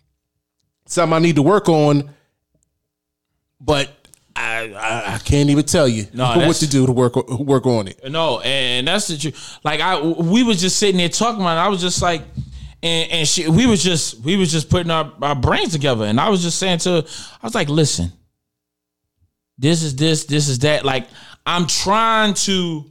something 0.87 1.17
I 1.17 1.19
need 1.19 1.35
to 1.35 1.43
work 1.43 1.69
on. 1.69 2.09
But 3.61 3.91
I 4.39 4.73
I, 4.73 5.15
I 5.15 5.19
can't 5.19 5.51
even 5.51 5.65
tell 5.65 5.89
you 5.89 6.07
No, 6.13 6.25
what 6.47 6.57
to 6.57 6.69
do 6.69 6.87
to 6.87 6.93
work 6.93 7.17
work 7.29 7.67
on 7.67 7.89
it. 7.89 8.01
No, 8.09 8.41
and 8.41 8.87
that's 8.87 9.09
the 9.09 9.19
truth. 9.19 9.59
Like 9.65 9.81
I, 9.81 10.01
we 10.01 10.43
was 10.43 10.61
just 10.61 10.79
sitting 10.79 10.99
there 10.99 11.09
talking 11.09 11.41
about. 11.41 11.57
It. 11.59 11.67
I 11.67 11.69
was 11.69 11.81
just 11.81 12.01
like, 12.01 12.23
and 12.83 13.11
and 13.11 13.29
she, 13.29 13.49
we 13.49 13.67
was 13.67 13.83
just, 13.83 14.21
we 14.21 14.37
was 14.37 14.53
just 14.53 14.71
putting 14.71 14.91
our, 14.91 15.13
our 15.21 15.35
brains 15.35 15.73
together, 15.73 16.05
and 16.05 16.21
I 16.21 16.29
was 16.29 16.43
just 16.43 16.59
saying 16.59 16.79
to, 16.81 16.91
her, 16.91 17.05
I 17.43 17.47
was 17.47 17.55
like, 17.55 17.69
listen, 17.69 18.13
this 19.59 19.83
is 19.83 19.97
this, 19.97 20.25
this 20.27 20.49
is 20.49 20.61
that. 20.61 20.85
Like 20.85 21.09
I'm 21.45 21.67
trying 21.67 22.35
to 22.35 22.85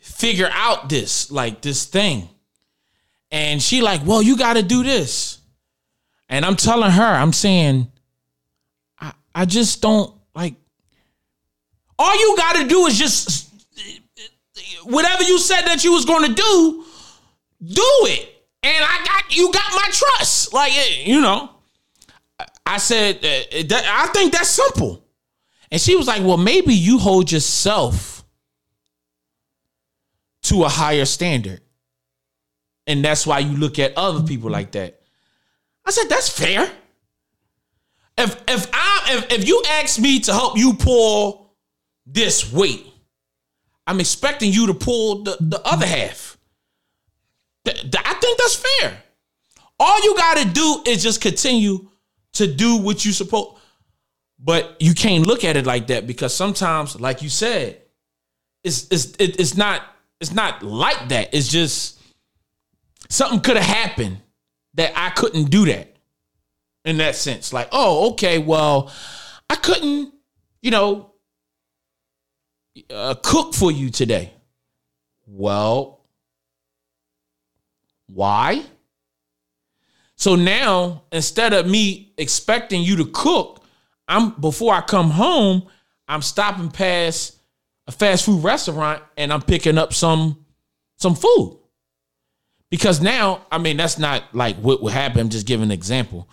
figure 0.00 0.48
out 0.50 0.88
this, 0.88 1.30
like 1.30 1.60
this 1.60 1.84
thing, 1.84 2.28
and 3.30 3.62
she 3.62 3.80
like, 3.80 4.00
well, 4.04 4.22
you 4.22 4.36
got 4.36 4.54
to 4.54 4.62
do 4.62 4.82
this, 4.82 5.35
and 6.28 6.44
I'm 6.44 6.56
telling 6.56 6.90
her, 6.90 7.02
I'm 7.04 7.32
saying, 7.32 7.90
I, 8.98 9.12
I 9.34 9.44
just 9.44 9.80
don't 9.82 10.12
like 10.34 10.54
all 11.98 12.18
you 12.18 12.36
got 12.36 12.56
to 12.56 12.68
do 12.68 12.86
is 12.86 12.98
just 12.98 13.52
whatever 14.84 15.22
you 15.22 15.38
said 15.38 15.62
that 15.62 15.84
you 15.84 15.92
was 15.92 16.04
going 16.04 16.28
to 16.28 16.34
do, 16.34 16.84
do 17.64 18.06
it. 18.08 18.32
And 18.62 18.84
I 18.84 19.04
got 19.04 19.36
you 19.36 19.52
got 19.52 19.70
my 19.72 19.88
trust. 19.90 20.52
Like 20.52 20.72
eh, 20.72 21.04
you 21.04 21.20
know, 21.20 21.50
I 22.64 22.78
said, 22.78 23.24
uh, 23.24 23.82
I 23.88 24.10
think 24.12 24.32
that's 24.32 24.50
simple. 24.50 25.04
And 25.70 25.80
she 25.80 25.96
was 25.96 26.06
like, 26.06 26.22
well, 26.22 26.36
maybe 26.36 26.74
you 26.74 26.98
hold 26.98 27.30
yourself 27.30 28.24
to 30.42 30.64
a 30.64 30.68
higher 30.68 31.04
standard. 31.04 31.60
And 32.86 33.04
that's 33.04 33.26
why 33.26 33.40
you 33.40 33.56
look 33.56 33.78
at 33.78 33.96
other 33.96 34.22
people 34.22 34.50
like 34.50 34.72
that. 34.72 35.00
I 35.86 35.92
said, 35.92 36.08
that's 36.08 36.28
fair. 36.28 36.70
If 38.18 38.42
if 38.48 38.66
I 38.72 39.08
if, 39.10 39.32
if 39.32 39.48
you 39.48 39.62
ask 39.68 40.00
me 40.00 40.20
to 40.20 40.32
help 40.32 40.56
you 40.56 40.74
pull 40.74 41.54
this 42.06 42.50
weight, 42.52 42.86
I'm 43.86 44.00
expecting 44.00 44.52
you 44.52 44.66
to 44.68 44.74
pull 44.74 45.22
the, 45.22 45.36
the 45.38 45.60
other 45.66 45.86
half. 45.86 46.38
Th- 47.64 47.78
th- 47.80 48.04
I 48.04 48.14
think 48.14 48.38
that's 48.38 48.54
fair. 48.54 49.02
All 49.78 50.02
you 50.02 50.16
gotta 50.16 50.48
do 50.48 50.82
is 50.86 51.02
just 51.02 51.20
continue 51.20 51.88
to 52.34 52.46
do 52.52 52.76
what 52.76 53.04
you 53.04 53.12
supposed. 53.12 53.58
But 54.38 54.76
you 54.80 54.94
can't 54.94 55.26
look 55.26 55.44
at 55.44 55.56
it 55.56 55.66
like 55.66 55.88
that 55.88 56.06
because 56.06 56.34
sometimes, 56.34 56.98
like 56.98 57.22
you 57.22 57.28
said, 57.28 57.82
it's 58.64 58.86
it's 58.90 59.10
it, 59.18 59.38
it's 59.38 59.56
not 59.56 59.82
it's 60.20 60.32
not 60.32 60.62
like 60.62 61.10
that. 61.10 61.34
It's 61.34 61.48
just 61.48 62.00
something 63.10 63.40
could 63.40 63.56
have 63.56 63.76
happened 63.76 64.18
that 64.76 64.92
I 64.96 65.10
couldn't 65.10 65.50
do 65.50 65.66
that 65.66 65.96
in 66.84 66.98
that 66.98 67.16
sense. 67.16 67.52
Like, 67.52 67.68
oh, 67.72 68.12
okay, 68.12 68.38
well, 68.38 68.92
I 69.50 69.56
couldn't, 69.56 70.14
you 70.62 70.70
know, 70.70 71.12
uh, 72.90 73.14
cook 73.22 73.54
for 73.54 73.72
you 73.72 73.90
today. 73.90 74.32
Well, 75.26 76.00
why? 78.06 78.64
So 80.16 80.34
now, 80.34 81.02
instead 81.12 81.52
of 81.52 81.66
me 81.66 82.12
expecting 82.16 82.82
you 82.82 82.96
to 82.96 83.06
cook, 83.06 83.64
I'm 84.08 84.30
before 84.40 84.72
I 84.72 84.80
come 84.80 85.10
home, 85.10 85.66
I'm 86.08 86.22
stopping 86.22 86.70
past 86.70 87.36
a 87.86 87.92
fast 87.92 88.24
food 88.24 88.42
restaurant 88.42 89.02
and 89.16 89.32
I'm 89.32 89.42
picking 89.42 89.78
up 89.78 89.92
some 89.92 90.44
some 90.96 91.14
food. 91.14 91.58
Because 92.70 93.00
now, 93.00 93.42
I 93.50 93.58
mean, 93.58 93.76
that's 93.76 93.98
not 93.98 94.34
like 94.34 94.56
what 94.56 94.82
would 94.82 94.92
happen. 94.92 95.20
I'm 95.20 95.28
just 95.28 95.46
giving 95.46 95.64
an 95.64 95.70
example. 95.70 96.28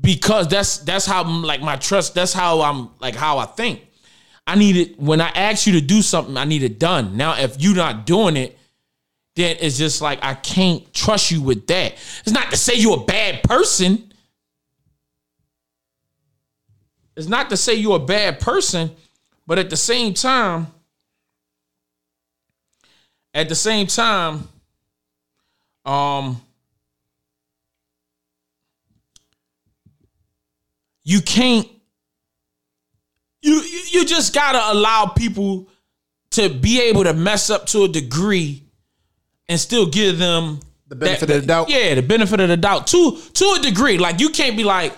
Because 0.00 0.48
that's 0.48 0.78
that's 0.78 1.06
how 1.06 1.24
like 1.24 1.62
my 1.62 1.76
trust, 1.76 2.14
that's 2.14 2.32
how 2.32 2.62
I'm 2.62 2.90
like 3.00 3.14
how 3.14 3.38
I 3.38 3.46
think. 3.46 3.82
I 4.46 4.54
need 4.54 4.76
it 4.76 5.00
when 5.00 5.20
I 5.20 5.28
ask 5.28 5.66
you 5.66 5.72
to 5.74 5.80
do 5.80 6.02
something, 6.02 6.36
I 6.36 6.44
need 6.44 6.62
it 6.62 6.78
done. 6.78 7.16
Now, 7.16 7.36
if 7.36 7.60
you're 7.60 7.74
not 7.74 8.06
doing 8.06 8.36
it, 8.36 8.56
then 9.34 9.56
it's 9.60 9.76
just 9.76 10.00
like 10.00 10.18
I 10.22 10.34
can't 10.34 10.92
trust 10.94 11.30
you 11.30 11.42
with 11.42 11.66
that. 11.66 11.92
It's 12.20 12.30
not 12.30 12.50
to 12.50 12.56
say 12.56 12.74
you're 12.74 13.00
a 13.00 13.04
bad 13.04 13.42
person. 13.42 14.12
It's 17.16 17.28
not 17.28 17.50
to 17.50 17.56
say 17.56 17.74
you're 17.74 17.96
a 17.96 18.04
bad 18.04 18.40
person, 18.40 18.90
but 19.46 19.58
at 19.58 19.70
the 19.70 19.76
same 19.76 20.12
time, 20.14 20.68
at 23.32 23.48
the 23.48 23.54
same 23.54 23.86
time, 23.86 24.48
um, 25.86 26.42
you 31.04 31.20
can't. 31.20 31.68
You 33.40 33.62
you 33.90 34.04
just 34.04 34.34
gotta 34.34 34.76
allow 34.76 35.06
people 35.06 35.68
to 36.30 36.48
be 36.48 36.82
able 36.82 37.04
to 37.04 37.14
mess 37.14 37.48
up 37.48 37.66
to 37.66 37.84
a 37.84 37.88
degree 37.88 38.64
and 39.48 39.60
still 39.60 39.86
give 39.86 40.18
them 40.18 40.58
The 40.88 40.96
benefit 40.96 41.30
of 41.30 41.40
the 41.42 41.46
doubt. 41.46 41.70
Yeah, 41.70 41.94
the 41.94 42.02
benefit 42.02 42.40
of 42.40 42.48
the 42.48 42.56
doubt 42.56 42.88
to 42.88 43.16
to 43.34 43.56
a 43.58 43.62
degree. 43.62 43.98
Like 43.98 44.18
you 44.18 44.30
can't 44.30 44.56
be 44.56 44.64
like, 44.64 44.92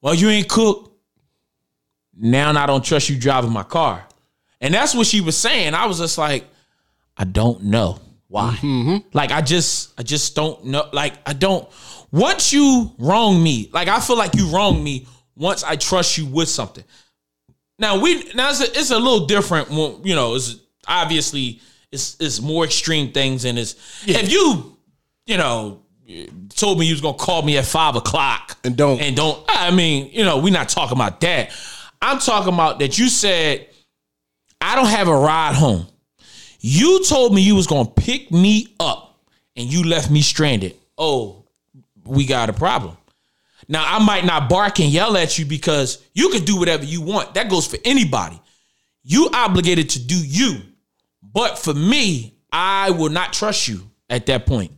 well, 0.00 0.14
you 0.14 0.30
ain't 0.30 0.48
cook. 0.48 0.90
Now 2.18 2.50
I 2.58 2.64
don't 2.64 2.82
trust 2.82 3.10
you 3.10 3.18
driving 3.18 3.52
my 3.52 3.62
car. 3.62 4.02
And 4.62 4.72
that's 4.72 4.94
what 4.94 5.06
she 5.06 5.20
was 5.20 5.36
saying. 5.36 5.74
I 5.74 5.84
was 5.84 5.98
just 5.98 6.16
like, 6.16 6.46
I 7.14 7.24
don't 7.24 7.64
know 7.64 8.00
why. 8.28 8.56
Mm-hmm. 8.60 9.08
Like 9.12 9.30
I 9.30 9.40
just 9.40 9.98
I 9.98 10.02
just 10.02 10.34
don't 10.34 10.64
know. 10.66 10.88
Like 10.92 11.14
I 11.26 11.32
don't 11.32 11.68
once 12.12 12.52
you 12.52 12.92
wrong 12.98 13.42
me, 13.42 13.70
like 13.72 13.88
I 13.88 14.00
feel 14.00 14.16
like 14.16 14.34
you 14.34 14.48
wrong 14.48 14.82
me 14.82 15.06
once 15.36 15.62
I 15.62 15.76
trust 15.76 16.18
you 16.18 16.26
with 16.26 16.48
something. 16.48 16.84
Now 17.78 18.00
we 18.00 18.24
now 18.34 18.50
it's 18.50 18.60
a, 18.60 18.78
it's 18.78 18.90
a 18.90 18.98
little 18.98 19.26
different. 19.26 19.70
when, 19.70 20.02
You 20.04 20.14
know, 20.14 20.34
it's 20.34 20.56
obviously 20.88 21.60
it's 21.92 22.16
it's 22.20 22.40
more 22.40 22.64
extreme 22.64 23.12
things, 23.12 23.44
and 23.44 23.58
it's 23.58 23.76
if 24.06 24.30
you 24.30 24.76
you 25.26 25.36
know 25.36 25.82
told 26.50 26.78
me 26.78 26.86
you 26.86 26.92
was 26.94 27.00
gonna 27.00 27.16
call 27.18 27.42
me 27.42 27.58
at 27.58 27.64
five 27.64 27.96
o'clock 27.96 28.56
And 28.64 28.76
don't. 28.76 29.00
and 29.00 29.16
don't. 29.16 29.44
I 29.48 29.70
mean, 29.70 30.10
you 30.12 30.24
know, 30.24 30.38
we're 30.38 30.52
not 30.52 30.68
talking 30.68 30.96
about 30.96 31.20
that. 31.20 31.50
I'm 32.00 32.18
talking 32.18 32.54
about 32.54 32.78
that 32.78 32.98
you 32.98 33.08
said 33.08 33.68
I 34.60 34.76
don't 34.76 34.86
have 34.86 35.08
a 35.08 35.16
ride 35.16 35.54
home. 35.54 35.86
You 36.60 37.04
told 37.04 37.34
me 37.34 37.42
you 37.42 37.54
was 37.54 37.66
gonna 37.66 37.88
pick 37.88 38.30
me 38.32 38.74
up, 38.80 39.18
and 39.56 39.70
you 39.72 39.84
left 39.84 40.10
me 40.10 40.20
stranded. 40.22 40.76
Oh, 40.98 41.44
we 42.04 42.24
got 42.26 42.48
a 42.50 42.52
problem. 42.52 42.96
Now 43.68 43.84
I 43.84 43.98
might 44.04 44.24
not 44.24 44.48
bark 44.48 44.80
and 44.80 44.90
yell 44.90 45.16
at 45.16 45.38
you 45.38 45.44
because 45.44 46.02
you 46.14 46.28
can 46.30 46.44
do 46.44 46.56
whatever 46.56 46.84
you 46.84 47.00
want. 47.00 47.34
That 47.34 47.50
goes 47.50 47.66
for 47.66 47.78
anybody. 47.84 48.40
You 49.02 49.28
obligated 49.32 49.90
to 49.90 49.98
do 50.00 50.16
you. 50.16 50.60
But 51.22 51.58
for 51.58 51.74
me, 51.74 52.34
I 52.52 52.90
will 52.90 53.10
not 53.10 53.32
trust 53.32 53.66
you 53.68 53.88
at 54.08 54.26
that 54.26 54.46
point. 54.46 54.72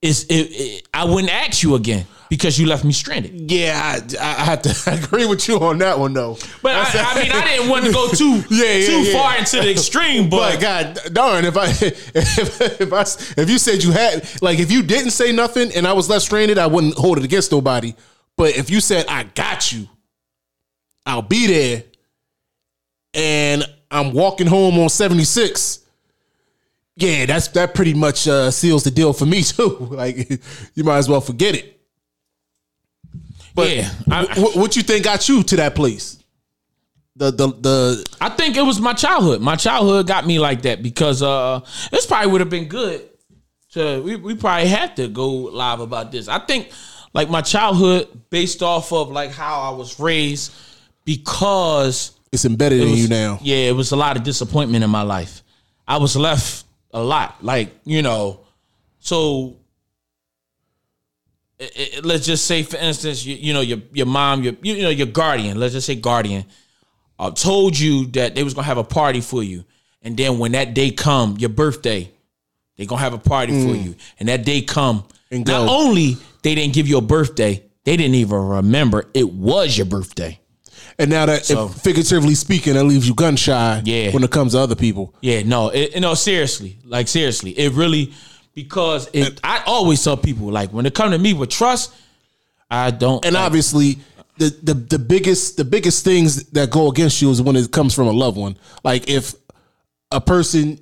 It's, 0.00 0.24
it, 0.24 0.34
it- 0.34 0.88
I 0.94 1.04
wouldn't 1.04 1.32
ask 1.32 1.62
you 1.62 1.74
again 1.74 2.06
because 2.32 2.58
you 2.58 2.64
left 2.66 2.82
me 2.82 2.92
stranded. 2.92 3.50
Yeah, 3.50 4.00
I, 4.18 4.18
I 4.18 4.44
have 4.44 4.62
to 4.62 4.74
agree 5.04 5.26
with 5.26 5.46
you 5.48 5.60
on 5.60 5.76
that 5.80 5.98
one 5.98 6.14
though. 6.14 6.38
But 6.62 6.72
I, 6.74 7.12
I 7.12 7.22
mean, 7.22 7.30
I 7.30 7.44
didn't 7.44 7.68
want 7.68 7.84
to 7.84 7.92
go 7.92 8.08
too 8.08 8.42
Yeah, 8.50 8.72
yeah, 8.72 8.86
too 8.86 9.02
yeah. 9.02 9.12
far 9.12 9.36
into 9.36 9.56
the 9.56 9.70
extreme. 9.70 10.30
But 10.30 10.54
But, 10.54 10.60
God 10.62 10.98
darn, 11.12 11.44
if 11.44 11.58
I 11.58 11.66
if 11.82 12.80
if 12.80 12.90
I 12.90 13.02
if 13.38 13.50
you 13.50 13.58
said 13.58 13.84
you 13.84 13.90
had 13.92 14.26
like 14.40 14.60
if 14.60 14.72
you 14.72 14.82
didn't 14.82 15.10
say 15.10 15.30
nothing 15.30 15.72
and 15.76 15.86
I 15.86 15.92
was 15.92 16.08
left 16.08 16.24
stranded, 16.24 16.56
I 16.56 16.68
wouldn't 16.68 16.94
hold 16.94 17.18
it 17.18 17.24
against 17.24 17.52
nobody. 17.52 17.94
But 18.38 18.56
if 18.56 18.70
you 18.70 18.80
said 18.80 19.04
I 19.08 19.24
got 19.24 19.70
you, 19.70 19.86
I'll 21.04 21.20
be 21.20 21.48
there, 21.48 21.84
and 23.12 23.62
I'm 23.90 24.14
walking 24.14 24.46
home 24.46 24.78
on 24.78 24.88
76. 24.88 25.80
Yeah, 26.96 27.26
that's 27.26 27.48
that 27.48 27.74
pretty 27.74 27.92
much 27.92 28.26
uh, 28.26 28.50
seals 28.50 28.84
the 28.84 28.90
deal 28.90 29.12
for 29.12 29.26
me 29.26 29.42
too. 29.42 29.76
Like 29.90 30.30
you 30.74 30.82
might 30.82 30.96
as 30.96 31.10
well 31.10 31.20
forget 31.20 31.56
it. 31.56 31.81
But 33.54 33.76
yeah, 33.76 33.90
I, 34.10 34.24
what 34.54 34.76
you 34.76 34.82
think 34.82 35.04
got 35.04 35.28
you 35.28 35.42
to 35.42 35.56
that 35.56 35.74
place? 35.74 36.18
The 37.16 37.30
the 37.30 37.48
the 37.48 38.16
I 38.20 38.30
think 38.30 38.56
it 38.56 38.62
was 38.62 38.80
my 38.80 38.94
childhood. 38.94 39.42
My 39.42 39.56
childhood 39.56 40.06
got 40.06 40.26
me 40.26 40.38
like 40.38 40.62
that 40.62 40.82
because 40.82 41.22
uh, 41.22 41.60
this 41.90 42.06
probably 42.06 42.32
would 42.32 42.40
have 42.40 42.50
been 42.50 42.68
good. 42.68 43.08
To 43.72 44.02
we, 44.02 44.16
we 44.16 44.34
probably 44.34 44.68
had 44.68 44.96
to 44.96 45.08
go 45.08 45.28
live 45.30 45.80
about 45.80 46.12
this. 46.12 46.28
I 46.28 46.38
think 46.38 46.70
like 47.12 47.28
my 47.28 47.42
childhood 47.42 48.08
based 48.30 48.62
off 48.62 48.92
of 48.92 49.10
like 49.10 49.30
how 49.32 49.60
I 49.60 49.70
was 49.76 50.00
raised 50.00 50.52
because 51.04 52.12
it's 52.32 52.44
embedded 52.46 52.80
in 52.80 52.90
was- 52.90 53.00
you 53.00 53.08
now. 53.08 53.38
Yeah, 53.42 53.68
it 53.68 53.76
was 53.76 53.92
a 53.92 53.96
lot 53.96 54.16
of 54.16 54.22
disappointment 54.22 54.82
in 54.82 54.90
my 54.90 55.02
life. 55.02 55.42
I 55.86 55.98
was 55.98 56.16
left 56.16 56.64
a 56.92 57.02
lot, 57.02 57.44
like 57.44 57.74
you 57.84 58.00
know. 58.02 58.40
So 59.00 59.56
i- 61.62 61.70
i- 61.96 62.00
let's 62.02 62.26
just 62.26 62.44
say, 62.46 62.62
for 62.62 62.76
instance, 62.76 63.24
you, 63.24 63.36
you 63.36 63.52
know 63.52 63.60
your 63.60 63.78
your 63.92 64.06
mom, 64.06 64.42
your 64.42 64.54
you 64.62 64.82
know 64.82 64.90
your 64.90 65.06
guardian. 65.06 65.58
Let's 65.60 65.74
just 65.74 65.86
say 65.86 65.94
guardian 65.94 66.44
uh, 67.18 67.30
told 67.30 67.78
you 67.78 68.06
that 68.08 68.34
they 68.34 68.42
was 68.42 68.54
gonna 68.54 68.66
have 68.66 68.78
a 68.78 68.84
party 68.84 69.20
for 69.20 69.42
you, 69.42 69.64
and 70.02 70.16
then 70.16 70.38
when 70.38 70.52
that 70.52 70.74
day 70.74 70.90
come, 70.90 71.36
your 71.38 71.50
birthday, 71.50 72.10
they 72.76 72.86
gonna 72.86 73.00
have 73.00 73.14
a 73.14 73.18
party 73.18 73.52
for 73.66 73.74
you, 73.76 73.94
and 74.18 74.28
that 74.28 74.44
day 74.44 74.62
come, 74.62 75.04
And 75.30 75.46
not 75.46 75.66
go. 75.66 75.72
only 75.72 76.16
they 76.42 76.54
didn't 76.54 76.74
give 76.74 76.88
you 76.88 76.98
a 76.98 77.02
birthday, 77.02 77.62
they 77.84 77.96
didn't 77.96 78.16
even 78.16 78.38
remember 78.38 79.06
it 79.14 79.30
was 79.32 79.76
your 79.76 79.86
birthday. 79.86 80.38
And 80.98 81.08
now 81.10 81.24
that, 81.26 81.46
So- 81.46 81.68
figuratively 81.68 82.34
speaking, 82.34 82.74
that 82.74 82.84
leaves 82.84 83.08
you 83.08 83.14
gun 83.14 83.36
shy 83.36 83.80
Yeah. 83.84 84.10
when 84.10 84.22
it 84.24 84.30
comes 84.30 84.52
to 84.52 84.58
other 84.58 84.74
people. 84.74 85.14
Yeah, 85.22 85.42
no, 85.42 85.68
it, 85.68 85.98
no, 86.00 86.14
seriously, 86.14 86.78
like 86.84 87.08
seriously, 87.08 87.52
it 87.52 87.72
really 87.72 88.12
because 88.54 89.08
it. 89.12 89.40
I 89.42 89.62
always 89.66 90.02
tell 90.02 90.16
people 90.16 90.48
like 90.48 90.72
when 90.72 90.86
it 90.86 90.94
come 90.94 91.10
to 91.10 91.18
me 91.18 91.32
with 91.34 91.50
trust, 91.50 91.94
I 92.70 92.90
don't. 92.90 93.24
And 93.24 93.34
like, 93.34 93.44
obviously, 93.44 93.98
the, 94.38 94.50
the 94.62 94.74
the 94.74 94.98
biggest 94.98 95.56
the 95.56 95.64
biggest 95.64 96.04
things 96.04 96.44
that 96.50 96.70
go 96.70 96.90
against 96.90 97.20
you 97.22 97.30
is 97.30 97.40
when 97.42 97.56
it 97.56 97.70
comes 97.70 97.94
from 97.94 98.06
a 98.08 98.12
loved 98.12 98.36
one. 98.36 98.56
Like 98.84 99.08
if 99.08 99.34
a 100.10 100.20
person 100.20 100.80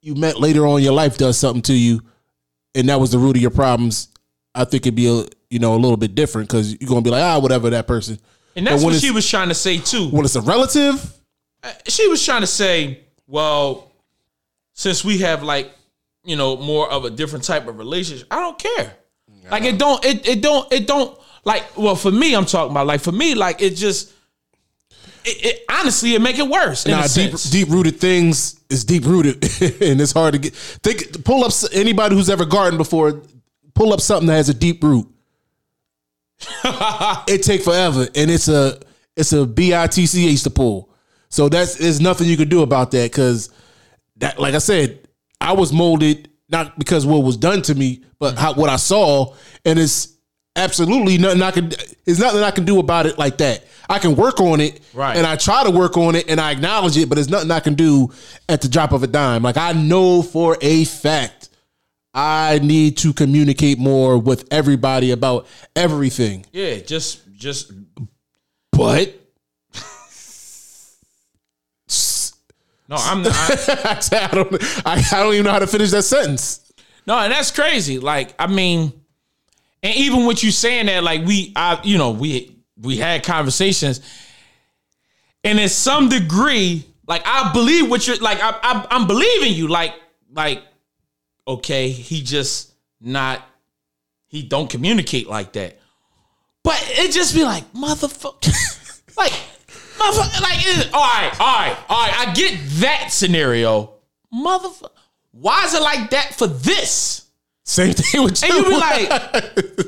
you 0.00 0.14
met 0.14 0.38
later 0.40 0.66
on 0.66 0.78
in 0.78 0.84
your 0.84 0.92
life 0.94 1.16
does 1.16 1.38
something 1.38 1.62
to 1.62 1.74
you, 1.74 2.02
and 2.74 2.88
that 2.88 3.00
was 3.00 3.12
the 3.12 3.18
root 3.18 3.36
of 3.36 3.42
your 3.42 3.50
problems, 3.50 4.08
I 4.54 4.64
think 4.64 4.86
it'd 4.86 4.94
be 4.94 5.06
a 5.08 5.24
you 5.50 5.58
know 5.58 5.74
a 5.74 5.76
little 5.76 5.96
bit 5.96 6.14
different 6.14 6.48
because 6.48 6.78
you're 6.80 6.88
gonna 6.88 7.02
be 7.02 7.10
like 7.10 7.22
ah 7.22 7.38
whatever 7.38 7.70
that 7.70 7.86
person. 7.86 8.18
and 8.56 8.66
that's 8.66 8.82
what 8.82 8.94
she 8.94 9.10
was 9.10 9.28
trying 9.28 9.48
to 9.48 9.54
say 9.54 9.78
too. 9.78 10.08
When 10.08 10.24
it's 10.24 10.36
a 10.36 10.40
relative, 10.40 11.18
She 11.86 12.08
was 12.08 12.24
trying 12.24 12.40
to 12.40 12.46
say, 12.46 13.00
well, 13.26 13.92
since 14.72 15.04
we 15.04 15.18
have 15.18 15.42
like 15.42 15.72
you 16.24 16.36
know 16.36 16.56
more 16.56 16.90
of 16.90 17.04
a 17.04 17.10
different 17.10 17.44
type 17.44 17.66
of 17.66 17.78
relationship, 17.78 18.26
I 18.30 18.40
don't 18.40 18.58
care. 18.58 18.96
Like 19.50 19.64
it 19.64 19.78
don't 19.78 20.04
it 20.04 20.26
it 20.26 20.42
don't 20.42 20.72
it 20.72 20.86
don't 20.86 21.18
like 21.44 21.76
well 21.76 21.96
for 21.96 22.10
me 22.10 22.34
I'm 22.34 22.46
talking 22.46 22.70
about 22.70 22.86
like 22.86 23.00
for 23.00 23.12
me 23.12 23.34
like 23.34 23.60
it 23.60 23.70
just 23.70 24.12
it, 25.24 25.44
it 25.44 25.64
honestly 25.68 26.14
it 26.14 26.22
make 26.22 26.38
it 26.38 26.48
worse. 26.48 26.86
Nah, 26.86 27.06
deep 27.06 27.34
deep 27.50 27.68
rooted 27.68 28.00
things 28.00 28.60
is 28.70 28.84
deep 28.84 29.04
rooted, 29.04 29.36
and 29.82 30.00
it's 30.00 30.12
hard 30.12 30.34
to 30.34 30.38
get. 30.38 30.54
Think 30.54 31.24
pull 31.24 31.44
up 31.44 31.52
anybody 31.72 32.14
who's 32.14 32.30
ever 32.30 32.44
gardened 32.44 32.78
before. 32.78 33.22
Pull 33.74 33.92
up 33.92 34.00
something 34.00 34.26
that 34.26 34.34
has 34.34 34.48
a 34.48 34.54
deep 34.54 34.82
root. 34.82 35.08
it 36.64 37.42
take 37.42 37.62
forever, 37.62 38.08
and 38.14 38.30
it's 38.30 38.48
a 38.48 38.80
it's 39.16 39.32
a 39.32 39.46
bitch 39.46 40.42
to 40.44 40.50
pull. 40.50 40.90
So 41.28 41.48
that's 41.48 41.76
there's 41.76 42.00
nothing 42.00 42.28
you 42.28 42.36
can 42.36 42.48
do 42.48 42.62
about 42.62 42.90
that 42.92 43.10
because 43.10 43.50
that, 44.16 44.38
like 44.38 44.54
I 44.54 44.58
said, 44.58 45.01
I 45.42 45.52
was 45.52 45.72
molded 45.72 46.30
not 46.48 46.78
because 46.78 47.06
what 47.06 47.22
was 47.24 47.36
done 47.36 47.62
to 47.62 47.74
me, 47.74 48.02
but 48.18 48.38
how, 48.38 48.54
what 48.54 48.70
I 48.70 48.76
saw, 48.76 49.34
and 49.64 49.78
it's 49.78 50.16
absolutely 50.54 51.18
nothing 51.18 51.42
I 51.42 51.50
can. 51.50 51.72
There's 52.04 52.18
nothing 52.18 52.42
I 52.42 52.50
can 52.50 52.64
do 52.64 52.78
about 52.78 53.06
it 53.06 53.18
like 53.18 53.38
that. 53.38 53.64
I 53.88 53.98
can 53.98 54.14
work 54.16 54.40
on 54.40 54.60
it, 54.60 54.80
Right. 54.94 55.16
And 55.16 55.26
I 55.26 55.36
try 55.36 55.64
to 55.64 55.70
work 55.70 55.96
on 55.96 56.14
it, 56.14 56.28
and 56.28 56.40
I 56.40 56.52
acknowledge 56.52 56.96
it, 56.96 57.08
but 57.08 57.18
it's 57.18 57.28
nothing 57.28 57.50
I 57.50 57.60
can 57.60 57.74
do 57.74 58.12
at 58.48 58.60
the 58.60 58.68
drop 58.68 58.92
of 58.92 59.02
a 59.02 59.06
dime. 59.06 59.42
Like 59.42 59.56
I 59.56 59.72
know 59.72 60.22
for 60.22 60.56
a 60.60 60.84
fact, 60.84 61.48
I 62.14 62.60
need 62.62 62.98
to 62.98 63.12
communicate 63.12 63.78
more 63.78 64.18
with 64.18 64.46
everybody 64.52 65.10
about 65.10 65.46
everything. 65.74 66.44
Yeah, 66.52 66.76
just 66.78 67.22
just 67.34 67.72
But 68.72 69.21
no, 72.92 72.98
I'm 73.00 73.22
not. 73.22 73.34
I, 73.68 74.28
I 74.30 74.34
don't, 74.34 74.86
I, 74.86 75.08
I 75.12 75.22
don't 75.22 75.32
even 75.32 75.46
know 75.46 75.52
how 75.52 75.60
to 75.60 75.66
finish 75.66 75.90
that 75.92 76.02
sentence. 76.02 76.72
No, 77.06 77.18
and 77.18 77.32
that's 77.32 77.50
crazy. 77.50 77.98
Like, 77.98 78.34
I 78.38 78.46
mean, 78.46 78.92
and 79.82 79.96
even 79.96 80.26
with 80.26 80.44
you 80.44 80.50
saying 80.50 80.86
that, 80.86 81.02
like 81.02 81.24
we, 81.24 81.54
I, 81.56 81.80
you 81.82 81.96
know, 81.96 82.10
we 82.10 82.54
we 82.76 82.98
had 82.98 83.24
conversations, 83.24 84.02
and 85.42 85.58
in 85.58 85.70
some 85.70 86.10
degree, 86.10 86.84
like 87.06 87.22
I 87.24 87.50
believe 87.54 87.88
what 87.88 88.06
you're 88.06 88.18
like. 88.18 88.38
I, 88.42 88.50
I 88.62 88.86
I'm 88.90 89.06
believing 89.06 89.54
you. 89.54 89.68
Like, 89.68 89.94
like, 90.30 90.62
okay, 91.48 91.88
he 91.88 92.22
just 92.22 92.74
not, 93.00 93.42
he 94.26 94.42
don't 94.42 94.68
communicate 94.68 95.28
like 95.28 95.54
that. 95.54 95.78
But 96.62 96.84
it 96.90 97.10
just 97.10 97.34
be 97.34 97.42
like 97.42 97.72
motherfucker, 97.72 99.16
like, 99.16 99.32
motherfucker, 100.02 100.42
like, 100.42 100.58
it, 100.60 100.94
all 100.94 101.00
right, 101.00 101.40
all 101.40 101.58
right, 101.58 101.76
all 101.88 102.06
right. 102.06 102.28
I 102.28 102.32
get 102.34 102.58
that 102.80 103.08
scenario, 103.10 103.94
motherfucker. 104.32 104.90
Why 105.32 105.64
is 105.64 105.74
it 105.74 105.82
like 105.82 106.10
that 106.10 106.34
for 106.34 106.46
this? 106.46 107.26
Same 107.64 107.94
thing 107.94 108.24
with 108.24 108.42
you. 108.42 108.48
And 108.48 108.58
you 108.58 108.70
be 108.70 108.76
like, 108.76 109.10
and 109.10 109.12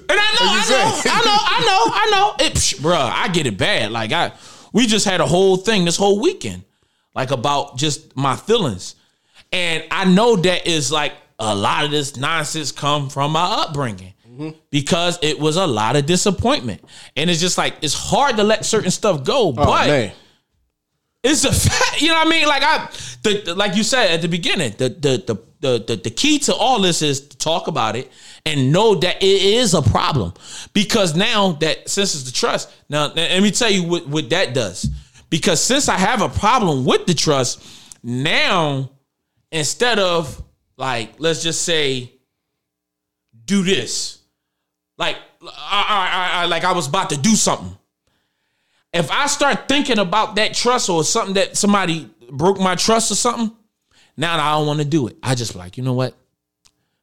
I 0.08 0.30
know, 0.34 0.48
I 0.48 0.64
know, 0.70 1.00
I 1.04 1.22
know, 1.24 1.38
I 1.44 1.60
know, 1.60 1.92
I 1.92 2.10
know. 2.12 2.46
It, 2.46 2.54
psh, 2.54 2.76
bruh, 2.76 3.10
I 3.12 3.28
get 3.28 3.46
it 3.46 3.58
bad. 3.58 3.90
Like 3.90 4.12
I, 4.12 4.32
we 4.72 4.86
just 4.86 5.04
had 5.04 5.20
a 5.20 5.26
whole 5.26 5.56
thing 5.56 5.84
this 5.84 5.96
whole 5.96 6.20
weekend, 6.20 6.64
like 7.14 7.30
about 7.30 7.76
just 7.76 8.16
my 8.16 8.36
feelings, 8.36 8.94
and 9.52 9.84
I 9.90 10.04
know 10.04 10.36
that 10.36 10.66
is 10.66 10.90
like 10.90 11.12
a 11.38 11.54
lot 11.54 11.84
of 11.84 11.90
this 11.90 12.16
nonsense 12.16 12.72
come 12.72 13.10
from 13.10 13.32
my 13.32 13.44
upbringing 13.44 14.13
because 14.70 15.18
it 15.22 15.38
was 15.38 15.56
a 15.56 15.66
lot 15.66 15.96
of 15.96 16.06
disappointment, 16.06 16.82
and 17.16 17.28
it's 17.30 17.40
just 17.40 17.58
like 17.58 17.76
it's 17.82 17.94
hard 17.94 18.36
to 18.36 18.42
let 18.44 18.64
certain 18.64 18.90
stuff 18.90 19.24
go, 19.24 19.48
oh, 19.48 19.52
but 19.52 19.86
man. 19.86 20.12
it's 21.22 21.44
a 21.44 21.52
fact. 21.68 22.00
You 22.02 22.08
know 22.08 22.14
what 22.14 22.26
I 22.26 22.30
mean? 22.30 22.46
Like 22.48 22.62
I, 22.62 22.88
the, 23.22 23.42
the- 23.44 23.54
like 23.54 23.76
you 23.76 23.82
said 23.82 24.10
at 24.10 24.22
the 24.22 24.28
beginning, 24.28 24.74
the 24.78 24.88
the, 24.88 25.22
the 25.26 25.42
the 25.60 25.84
the 25.86 25.96
the 25.96 26.10
key 26.10 26.38
to 26.40 26.54
all 26.54 26.80
this 26.80 27.00
is 27.02 27.28
to 27.28 27.36
talk 27.38 27.68
about 27.68 27.96
it 27.96 28.10
and 28.44 28.70
know 28.72 28.94
that 28.96 29.16
it 29.22 29.42
is 29.42 29.72
a 29.74 29.82
problem. 29.82 30.32
Because 30.72 31.14
now 31.16 31.52
that 31.52 31.88
since 31.88 32.14
it's 32.14 32.24
the 32.24 32.32
trust, 32.32 32.70
now 32.88 33.12
let 33.14 33.42
me 33.42 33.50
tell 33.50 33.70
you 33.70 33.84
what 33.84 34.06
what 34.08 34.28
that 34.30 34.52
does. 34.54 34.88
Because 35.30 35.60
since 35.62 35.88
I 35.88 35.96
have 35.96 36.20
a 36.22 36.28
problem 36.28 36.84
with 36.84 37.06
the 37.06 37.14
trust, 37.14 37.64
now 38.02 38.90
instead 39.50 39.98
of 39.98 40.42
like 40.76 41.14
let's 41.18 41.42
just 41.42 41.62
say 41.62 42.12
do 43.46 43.62
this, 43.62 44.18
like 44.96 45.16
I, 45.42 46.38
I, 46.38 46.42
I, 46.42 46.46
like 46.46 46.64
I 46.64 46.72
was 46.72 46.86
about 46.88 47.10
to 47.10 47.16
do 47.16 47.30
something 47.30 47.76
if 48.94 49.10
I 49.10 49.26
start 49.26 49.66
thinking 49.66 49.98
about 49.98 50.36
that 50.36 50.54
trust 50.54 50.88
or 50.88 51.02
something 51.02 51.34
that 51.34 51.56
somebody 51.56 52.08
broke 52.30 52.60
my 52.60 52.76
trust 52.76 53.10
or 53.10 53.16
something, 53.16 53.54
now 54.16 54.38
I 54.38 54.56
don't 54.56 54.68
want 54.68 54.78
to 54.78 54.84
do 54.84 55.08
it. 55.08 55.16
I 55.22 55.34
just 55.34 55.56
like, 55.56 55.76
you 55.76 55.82
know 55.82 55.94
what? 55.94 56.14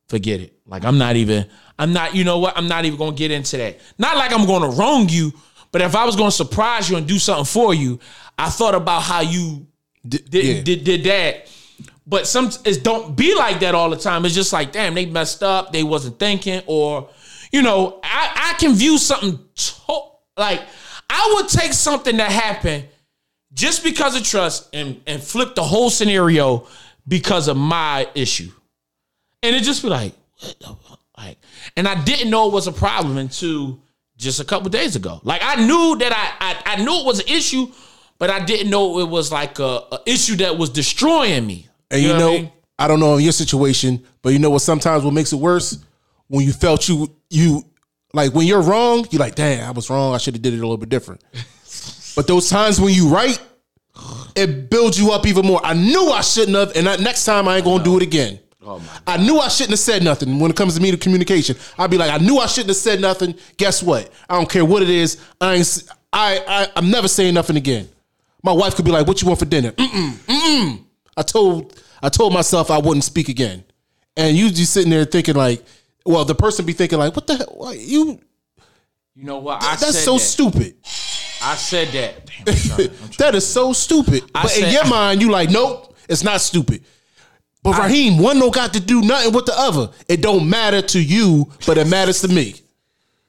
Forget 0.07 0.39
it. 0.39 0.57
Like 0.65 0.85
I'm 0.85 0.97
not 0.97 1.17
even, 1.17 1.47
I'm 1.77 1.91
not, 1.91 2.15
you 2.15 2.23
know 2.23 2.39
what? 2.39 2.57
I'm 2.57 2.69
not 2.69 2.85
even 2.85 2.97
gonna 2.97 3.15
get 3.15 3.29
into 3.29 3.57
that. 3.57 3.81
Not 3.97 4.15
like 4.15 4.31
I'm 4.31 4.47
gonna 4.47 4.69
wrong 4.69 5.09
you, 5.09 5.33
but 5.73 5.81
if 5.81 5.93
I 5.93 6.05
was 6.05 6.15
gonna 6.15 6.31
surprise 6.31 6.89
you 6.89 6.95
and 6.95 7.05
do 7.05 7.19
something 7.19 7.45
for 7.45 7.73
you, 7.73 7.99
I 8.37 8.49
thought 8.49 8.73
about 8.73 9.01
how 9.01 9.19
you 9.19 9.67
did 10.07 10.33
yeah. 10.33 10.61
did, 10.63 10.83
did 10.85 11.03
that. 11.03 11.51
But 12.07 12.25
some 12.25 12.51
it's 12.65 12.77
don't 12.77 13.17
be 13.17 13.35
like 13.35 13.59
that 13.59 13.75
all 13.75 13.89
the 13.89 13.97
time. 13.97 14.25
It's 14.25 14.33
just 14.33 14.53
like, 14.53 14.71
damn, 14.71 14.95
they 14.95 15.05
messed 15.05 15.43
up, 15.43 15.73
they 15.73 15.83
wasn't 15.83 16.19
thinking, 16.19 16.61
or 16.67 17.09
you 17.51 17.61
know, 17.61 17.99
I, 18.03 18.51
I 18.51 18.59
can 18.59 18.73
view 18.73 18.97
something 18.97 19.39
to, 19.55 19.99
like 20.37 20.61
I 21.09 21.33
would 21.35 21.49
take 21.49 21.73
something 21.73 22.17
that 22.17 22.31
happened 22.31 22.87
just 23.53 23.83
because 23.83 24.15
of 24.15 24.23
trust 24.23 24.69
and, 24.73 25.01
and 25.05 25.21
flip 25.21 25.55
the 25.55 25.63
whole 25.63 25.89
scenario 25.89 26.67
because 27.07 27.47
of 27.47 27.57
my 27.57 28.07
issue. 28.15 28.51
And 29.43 29.55
it 29.55 29.63
just 29.63 29.81
be 29.81 29.89
like, 29.89 30.13
what 30.39 30.55
the 30.59 30.67
fuck? 30.67 30.99
Like, 31.17 31.37
and 31.75 31.87
I 31.87 32.01
didn't 32.03 32.29
know 32.29 32.47
it 32.47 32.53
was 32.53 32.67
a 32.67 32.71
problem 32.71 33.17
until 33.17 33.79
just 34.17 34.39
a 34.39 34.45
couple 34.45 34.69
days 34.69 34.95
ago. 34.95 35.19
Like 35.23 35.41
I 35.43 35.55
knew 35.55 35.97
that 35.99 36.13
I, 36.13 36.53
I 36.53 36.73
I 36.73 36.83
knew 36.83 37.01
it 37.01 37.05
was 37.05 37.19
an 37.19 37.27
issue, 37.27 37.67
but 38.17 38.29
I 38.29 38.43
didn't 38.43 38.69
know 38.69 38.99
it 38.99 39.09
was 39.09 39.31
like 39.31 39.59
a, 39.59 39.83
a 39.91 39.99
issue 40.05 40.37
that 40.37 40.57
was 40.57 40.69
destroying 40.69 41.45
me. 41.45 41.67
And 41.89 42.01
you, 42.01 42.09
what 42.09 42.15
I 42.15 42.19
know, 42.19 42.31
mean? 42.31 42.51
I, 42.79 42.87
don't 42.87 42.99
know 42.99 43.17
in 43.17 43.23
your 43.23 43.33
situation, 43.33 44.03
but 44.21 44.31
you 44.31 44.39
know 44.39 44.49
what? 44.49 44.61
Sometimes 44.61 45.03
what 45.03 45.13
makes 45.13 45.33
it 45.33 45.37
worse 45.37 45.83
when 46.31 46.45
you 46.45 46.53
felt 46.53 46.87
you 46.87 47.13
you 47.29 47.63
like 48.13 48.33
when 48.33 48.47
you're 48.47 48.61
wrong, 48.61 49.05
you're 49.11 49.19
like, 49.19 49.35
damn, 49.35 49.67
I 49.67 49.71
was 49.71 49.89
wrong. 49.89 50.15
I 50.15 50.17
should 50.17 50.33
have 50.33 50.41
did 50.41 50.53
it 50.53 50.57
a 50.57 50.61
little 50.61 50.77
bit 50.77 50.89
different. 50.89 51.21
but 52.15 52.25
those 52.25 52.49
times 52.49 52.79
when 52.79 52.93
you 52.93 53.09
right, 53.09 53.39
it 54.35 54.69
builds 54.69 54.97
you 54.99 55.11
up 55.11 55.27
even 55.27 55.45
more. 55.45 55.59
I 55.63 55.73
knew 55.73 56.09
I 56.09 56.21
shouldn't 56.21 56.55
have, 56.55 56.75
and 56.75 56.87
I, 56.87 56.95
next 56.97 57.25
time 57.25 57.47
I 57.47 57.57
ain't 57.57 57.65
gonna 57.65 57.83
do 57.83 57.97
it 57.97 58.03
again. 58.03 58.39
Oh 58.63 58.81
I 59.07 59.17
knew 59.17 59.39
I 59.39 59.49
shouldn't 59.49 59.71
have 59.71 59.79
said 59.79 60.03
nothing 60.03 60.39
when 60.39 60.51
it 60.51 60.57
comes 60.57 60.75
to 60.75 60.81
me 60.81 60.91
to 60.91 60.97
communication. 60.97 61.57
I'd 61.77 61.91
be 61.91 61.97
like, 61.97 62.11
I 62.11 62.23
knew 62.23 62.37
I 62.37 62.45
shouldn't 62.45 62.69
have 62.69 62.77
said 62.77 63.01
nothing. 63.01 63.35
Guess 63.57 63.83
what? 63.83 64.09
I 64.29 64.37
don't 64.37 64.49
care 64.49 64.63
what 64.63 64.81
it 64.81 64.89
is. 64.89 65.21
I 65.41 65.55
ain't. 65.55 65.83
I'm 66.13 66.89
never 66.89 67.07
saying 67.07 67.33
nothing 67.33 67.57
again. 67.57 67.89
My 68.43 68.53
wife 68.53 68.75
could 68.75 68.85
be 68.85 68.91
like, 68.91 69.05
"What 69.07 69.21
you 69.21 69.27
want 69.27 69.39
for 69.39 69.45
dinner?" 69.45 69.71
Mm-mm, 69.71 70.11
mm-mm. 70.11 70.83
I 71.17 71.21
told 71.23 71.77
I 72.01 72.09
told 72.09 72.33
myself 72.33 72.71
I 72.71 72.77
wouldn't 72.77 73.03
speak 73.03 73.29
again, 73.29 73.63
and 74.15 74.35
you 74.35 74.49
just 74.49 74.73
sitting 74.73 74.89
there 74.89 75.05
thinking 75.05 75.35
like, 75.35 75.63
well, 76.05 76.25
the 76.25 76.35
person 76.35 76.65
be 76.65 76.73
thinking 76.73 76.99
like, 76.99 77.15
"What 77.15 77.27
the 77.27 77.35
hell? 77.37 77.53
Why, 77.57 77.73
you? 77.73 78.19
You 79.15 79.23
know 79.25 79.37
what? 79.39 79.61
I 79.63 79.75
That's 79.75 79.93
said 79.93 80.03
so 80.03 80.13
that. 80.13 80.19
stupid. 80.19 80.75
I 81.43 81.55
said 81.55 81.87
that. 81.89 82.25
Damn, 82.45 82.47
I'm 82.47 82.55
trying- 82.55 82.89
I'm 82.89 82.95
trying- 82.97 83.11
That 83.17 83.35
is 83.35 83.47
so 83.47 83.73
stupid." 83.73 84.23
I 84.33 84.43
but 84.43 84.55
in 84.57 84.63
said- 84.63 84.73
your 84.73 84.85
mind, 84.87 85.21
you 85.21 85.31
like, 85.31 85.49
nope, 85.49 85.95
it's 86.09 86.23
not 86.23 86.41
stupid. 86.41 86.83
But 87.63 87.77
Raheem, 87.77 88.17
one 88.17 88.39
don't 88.39 88.53
got 88.53 88.73
to 88.73 88.79
do 88.79 89.01
nothing 89.01 89.33
with 89.33 89.45
the 89.45 89.53
other. 89.55 89.91
It 90.09 90.21
don't 90.21 90.49
matter 90.49 90.81
to 90.81 90.99
you, 90.99 91.51
but 91.67 91.77
it 91.77 91.87
matters 91.87 92.21
to 92.21 92.27
me. 92.27 92.55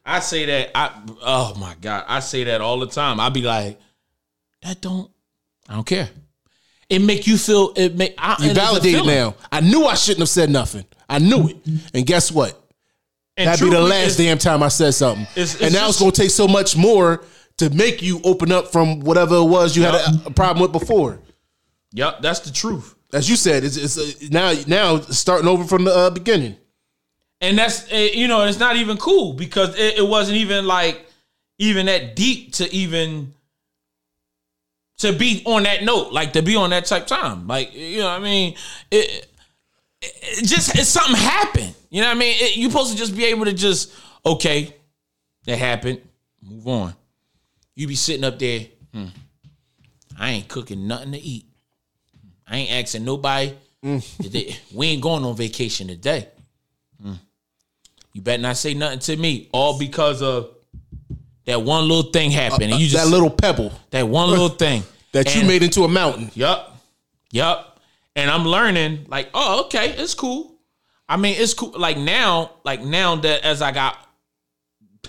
I 0.06 0.20
say 0.20 0.46
that. 0.46 0.70
I 0.74 0.90
oh 1.22 1.54
my 1.60 1.74
god, 1.80 2.04
I 2.08 2.20
say 2.20 2.44
that 2.44 2.60
all 2.62 2.78
the 2.78 2.86
time. 2.86 3.20
I 3.20 3.28
be 3.28 3.42
like, 3.42 3.78
that 4.62 4.80
don't. 4.80 5.10
I 5.68 5.74
don't 5.74 5.86
care. 5.86 6.08
It 6.88 7.00
make 7.00 7.26
you 7.26 7.36
feel. 7.38 7.72
It 7.76 7.94
make 7.96 8.14
I, 8.18 8.36
You 8.42 8.48
and 8.48 8.50
it's 8.50 8.58
a 8.58 8.60
validated 8.62 9.00
feeling. 9.00 9.14
now. 9.16 9.34
I 9.50 9.60
knew 9.60 9.84
I 9.84 9.94
shouldn't 9.94 10.20
have 10.20 10.28
said 10.28 10.48
nothing. 10.50 10.84
I 11.08 11.18
knew 11.18 11.48
it. 11.48 11.56
And 11.94 12.06
guess 12.06 12.32
what? 12.32 12.58
And 13.36 13.48
That'd 13.48 13.64
be 13.64 13.70
the 13.70 13.80
last 13.80 14.16
damn 14.16 14.36
time 14.38 14.62
I 14.62 14.68
said 14.68 14.92
something. 14.94 15.22
It's- 15.36 15.54
it's 15.54 15.62
and 15.62 15.72
now 15.72 15.80
just- 15.86 15.90
it's 15.90 15.98
gonna 16.00 16.12
take 16.12 16.30
so 16.30 16.46
much 16.46 16.76
more 16.76 17.24
to 17.58 17.70
make 17.70 18.02
you 18.02 18.20
open 18.24 18.52
up 18.52 18.70
from 18.72 19.00
whatever 19.00 19.36
it 19.36 19.44
was 19.44 19.76
you 19.76 19.82
had 19.84 19.94
a, 19.94 20.22
a 20.26 20.30
problem 20.30 20.62
with 20.62 20.72
before. 20.72 21.18
Yep, 21.92 22.20
that's 22.22 22.40
the 22.40 22.50
truth. 22.50 22.94
As 23.12 23.28
you 23.28 23.36
said, 23.36 23.62
it's, 23.64 23.76
it's 23.76 23.98
uh, 23.98 24.10
now 24.30 24.52
now 24.66 25.00
starting 25.00 25.46
over 25.48 25.64
from 25.64 25.84
the 25.84 25.94
uh, 25.94 26.10
beginning. 26.10 26.56
and 27.42 27.58
that's 27.58 27.86
eh, 27.90 28.10
you 28.14 28.26
know 28.28 28.44
it's 28.46 28.58
not 28.58 28.76
even 28.76 28.96
cool 28.96 29.32
because 29.34 29.74
it, 29.78 29.98
it 29.98 30.06
wasn't 30.08 30.36
even 30.38 30.66
like 30.66 31.04
even 31.58 31.86
that 31.86 32.16
deep 32.16 32.52
to 32.54 32.72
even 32.74 33.34
to 34.98 35.12
be 35.12 35.42
on 35.44 35.64
that 35.64 35.82
note 35.84 36.12
like 36.12 36.32
to 36.34 36.42
be 36.42 36.54
on 36.56 36.70
that 36.70 36.86
type 36.86 37.06
time 37.06 37.46
like 37.46 37.74
you 37.74 37.98
know 37.98 38.06
what 38.08 38.20
i 38.20 38.22
mean 38.22 38.54
it, 38.90 39.26
it, 40.38 40.44
just 40.46 40.76
it's 40.78 40.88
something 40.88 41.16
happened 41.16 41.74
you 41.90 42.00
know 42.00 42.08
what 42.08 42.16
i 42.16 42.18
mean 42.18 42.34
it, 42.38 42.56
you're 42.56 42.70
supposed 42.70 42.92
to 42.92 42.96
just 42.96 43.16
be 43.16 43.24
able 43.26 43.44
to 43.44 43.52
just 43.52 43.92
okay 44.24 44.74
that 45.44 45.58
happened 45.58 46.00
move 46.42 46.66
on 46.66 46.94
you 47.74 47.86
be 47.86 47.94
sitting 47.94 48.24
up 48.24 48.38
there 48.38 48.66
hmm, 48.92 49.06
i 50.18 50.30
ain't 50.30 50.48
cooking 50.48 50.86
nothing 50.86 51.12
to 51.12 51.18
eat 51.18 51.46
i 52.46 52.56
ain't 52.56 52.72
asking 52.72 53.04
nobody 53.04 53.54
mm. 53.84 54.22
today. 54.22 54.56
we 54.74 54.88
ain't 54.88 55.02
going 55.02 55.24
on 55.24 55.36
vacation 55.36 55.88
today 55.88 56.28
hmm. 57.02 57.14
you 58.12 58.22
better 58.22 58.42
not 58.42 58.56
say 58.56 58.74
nothing 58.74 58.98
to 59.00 59.16
me. 59.16 59.48
All 59.52 59.78
because 59.78 60.22
of 60.22 60.50
that 61.44 61.60
one 61.60 61.88
little 61.88 62.10
thing 62.10 62.30
uh, 62.30 62.40
happened, 62.40 62.64
and 62.64 62.74
uh, 62.74 62.76
you 62.76 62.88
just 62.88 63.04
that 63.04 63.10
little 63.10 63.30
pebble 63.30 63.72
that 63.90 64.06
one 64.06 64.30
little 64.30 64.48
thing 64.48 64.82
that 65.12 65.34
you 65.34 65.44
made 65.44 65.62
into 65.62 65.84
a 65.84 65.88
mountain. 65.88 66.30
Yup. 66.34 66.76
Yup. 67.30 67.71
And 68.14 68.30
I'm 68.30 68.44
learning, 68.44 69.06
like, 69.08 69.30
oh, 69.34 69.64
okay, 69.64 69.90
it's 69.90 70.14
cool. 70.14 70.58
I 71.08 71.16
mean, 71.16 71.34
it's 71.38 71.54
cool. 71.54 71.72
Like 71.76 71.96
now, 71.96 72.52
like 72.64 72.82
now 72.82 73.16
that 73.16 73.44
as 73.44 73.62
I 73.62 73.72
got 73.72 73.96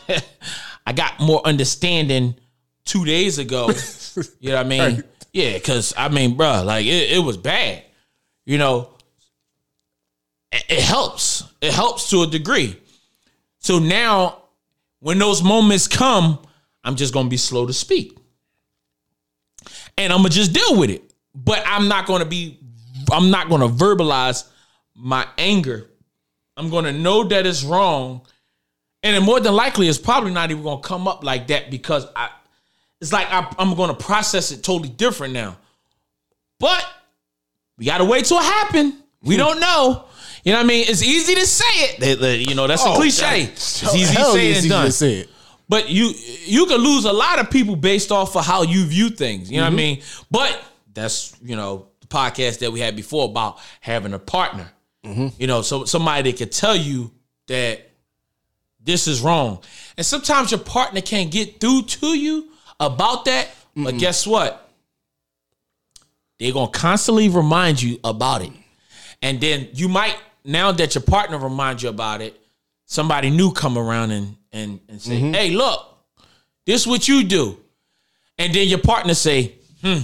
I 0.86 0.94
got 0.94 1.20
more 1.20 1.42
understanding 1.46 2.36
two 2.86 3.06
days 3.06 3.38
ago. 3.38 3.70
you 4.39 4.50
know 4.50 4.58
what 4.58 4.66
I 4.66 4.70
mean? 4.70 4.96
Right. 4.96 5.04
Yeah, 5.32 5.54
because 5.54 5.94
I 5.98 6.10
mean, 6.10 6.36
bro, 6.36 6.63
like 6.63 6.86
it, 6.86 7.12
it 7.12 7.24
was 7.24 7.38
bad. 7.38 7.84
You 8.46 8.58
know, 8.58 8.89
it, 10.52 10.66
it 10.70 10.82
helps. 10.82 11.44
It 11.62 11.74
helps 11.74 12.10
to 12.10 12.24
a 12.24 12.28
degree. 12.28 12.80
So 13.60 13.80
now, 13.80 14.44
when 15.00 15.18
those 15.20 15.42
moments 15.42 15.88
come, 15.88 16.39
I'm 16.84 16.96
just 16.96 17.13
gonna 17.13 17.30
be 17.30 17.38
slow 17.38 17.66
to 17.66 17.74
speak 17.74 18.18
and 19.98 20.12
I'm 20.12 20.20
gonna 20.20 20.30
just 20.30 20.54
deal 20.54 20.78
with 20.78 20.89
it. 20.89 21.13
But 21.36 21.63
I'm 21.66 21.88
not 21.88 22.06
gonna 22.06 22.26
be, 22.26 22.60
I'm 23.13 23.30
not 23.32 23.49
gonna 23.49 23.69
verbalize 23.69 24.47
my 24.95 25.26
anger. 25.38 25.89
I'm 26.58 26.69
gonna 26.69 26.91
know 26.93 27.23
that 27.26 27.45
it's 27.45 27.63
wrong, 27.63 28.21
and 29.02 29.15
then 29.15 29.23
more 29.23 29.39
than 29.39 29.54
likely, 29.54 29.88
it's 29.88 29.97
probably 29.97 30.32
not 30.32 30.52
even 30.52 30.63
gonna 30.63 30.82
come 30.82 31.08
up 31.08 31.23
like 31.23 31.47
that 31.47 31.71
because 31.71 32.06
I, 32.15 32.30
it's 33.02 33.12
like 33.12 33.28
I, 33.32 33.52
I'm 33.58 33.76
gonna 33.76 33.93
process 33.93 34.52
it 34.52 34.63
totally 34.63 34.89
different 34.89 35.34
now. 35.34 35.58
But 36.60 36.86
we 37.78 37.86
gotta 37.86 38.06
wait 38.06 38.26
till 38.26 38.38
it 38.39 38.43
happen. 38.43 38.97
We 39.21 39.38
don't 39.38 39.60
know. 39.60 40.06
You 40.43 40.52
know 40.52 40.60
what 40.60 40.65
I 40.65 40.67
mean? 40.67 40.86
It's 40.88 41.02
easy 41.02 41.36
to 41.36 41.45
say 41.47 41.65
it. 41.97 42.47
You 42.49 42.54
know, 42.56 42.67
that's 42.67 42.84
a 42.84 42.89
Oh, 42.89 42.95
cliche. 42.97 43.45
God. 43.45 43.49
It's 43.54 43.95
easy 43.95 44.13
to 44.15 44.23
say 44.26 44.52
it 44.52 44.69
done. 44.69 44.86
to 44.88 44.91
say 44.91 45.13
it. 45.19 45.30
But 45.69 45.89
you 45.89 46.12
you 46.45 46.65
can 46.65 46.78
lose 46.78 47.06
a 47.06 47.13
lot 47.13 47.39
of 47.39 47.49
people 47.49 47.76
based 47.78 48.12
off 48.12 48.36
of 48.36 48.45
how 48.45 48.63
you 48.63 48.84
view 48.86 49.10
things. 49.10 49.49
You 49.49 49.58
know 49.62 49.67
Mm-hmm. 49.67 49.76
what 49.76 49.82
I 49.82 49.86
mean? 49.86 50.02
But 50.30 50.62
that's 50.93 51.34
you 51.41 51.56
know 51.56 51.88
podcast 52.13 52.60
that 52.60 52.71
we 52.71 52.80
had 52.80 52.95
before 52.95 53.26
about 53.26 53.60
having 53.82 54.13
a 54.13 54.19
partner. 54.19 54.71
Mm-hmm. 55.04 55.28
You 55.38 55.47
know, 55.47 55.62
so 55.62 55.86
somebody 55.86 56.32
that 56.32 56.38
could 56.38 56.52
tell 56.52 56.76
you 56.76 57.12
that 57.47 57.89
this 58.80 59.08
is 59.08 59.21
wrong. 59.21 59.60
And 59.97 60.06
sometimes 60.06 60.52
your 60.52 60.60
partner 60.60 61.02
can't 61.02 61.32
get 61.32 61.60
through 61.60 61.84
to 61.84 62.17
you 62.17 62.49
about 62.80 63.26
that. 63.26 63.49
But 63.76 63.97
guess 63.97 64.28
what? 64.28 64.69
They're 66.39 66.54
gonna 66.54 66.69
constantly 66.71 67.30
remind 67.30 67.82
you 67.82 67.99
about 68.04 68.43
it. 68.43 68.52
And 69.21 69.41
then 69.41 69.69
you 69.73 69.88
might, 69.88 70.15
now 70.45 70.71
that 70.71 70.93
your 70.93 71.02
partner 71.02 71.38
reminds 71.38 71.82
you 71.82 71.89
about 71.89 72.21
it, 72.21 72.39
somebody 72.86 73.30
new 73.30 73.52
come 73.52 73.78
around 73.78 74.12
and 74.12 74.36
and, 74.52 74.80
and 74.88 75.02
say, 75.02 75.15
hey, 75.15 75.49
look, 75.49 75.97
this 76.65 76.82
is 76.82 76.88
what 76.88 77.08
you 77.08 77.23
do. 77.23 77.58
And 78.38 78.54
then 78.54 78.67
your 78.67 78.80
partner 78.80 79.15
say, 79.15 79.56
hmm, 79.82 79.99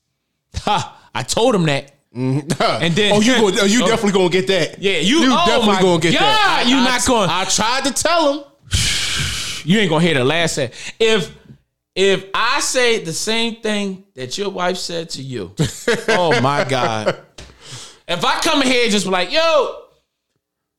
ha, 0.54 0.99
I 1.14 1.22
told 1.22 1.54
him 1.54 1.64
that. 1.66 1.92
Mm-hmm. 2.14 2.62
and 2.82 2.94
then- 2.94 3.12
oh, 3.14 3.20
you 3.20 3.34
go, 3.34 3.50
oh, 3.62 3.64
you 3.64 3.84
Oh. 3.84 3.86
definitely 3.86 4.12
gonna 4.12 4.28
get 4.30 4.46
that. 4.48 4.80
Yeah, 4.82 4.98
you, 4.98 5.20
you 5.20 5.32
oh 5.32 5.44
definitely 5.46 5.82
gonna 5.82 6.00
get 6.00 6.14
God, 6.14 6.20
that. 6.20 6.64
you 6.66 6.76
not 6.76 7.04
going. 7.06 7.30
I 7.30 7.44
tried 7.44 7.84
to 7.84 7.92
tell 7.92 8.32
him. 8.32 8.44
you 9.64 9.78
ain't 9.78 9.90
gonna 9.90 10.04
hear 10.04 10.14
the 10.14 10.24
last 10.24 10.54
say. 10.54 10.70
If 10.98 11.34
if 11.94 12.26
I 12.34 12.60
say 12.60 13.02
the 13.04 13.12
same 13.12 13.56
thing 13.56 14.04
that 14.14 14.38
your 14.38 14.48
wife 14.50 14.76
said 14.76 15.10
to 15.10 15.22
you, 15.22 15.54
oh 16.08 16.40
my 16.40 16.64
God. 16.64 17.18
If 18.08 18.24
I 18.24 18.40
come 18.40 18.62
in 18.62 18.68
here 18.68 18.84
and 18.84 18.92
just 18.92 19.06
be 19.06 19.10
like, 19.12 19.32
yo, 19.32 19.76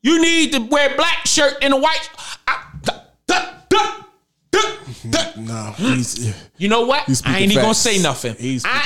you 0.04 0.22
need 0.22 0.52
to 0.54 0.60
wear 0.60 0.96
black 0.96 1.26
shirt 1.26 1.54
and 1.62 1.74
a 1.74 1.78
white. 1.78 2.10
Duh. 5.10 5.32
No, 5.38 5.74
he's 5.78 6.34
You 6.58 6.70
know 6.70 6.82
what? 6.82 7.04
I 7.26 7.40
ain't 7.40 7.52
even 7.52 7.64
gonna 7.64 7.74
say 7.74 8.02
nothing. 8.02 8.36
He's 8.36 8.64
I. 8.66 8.82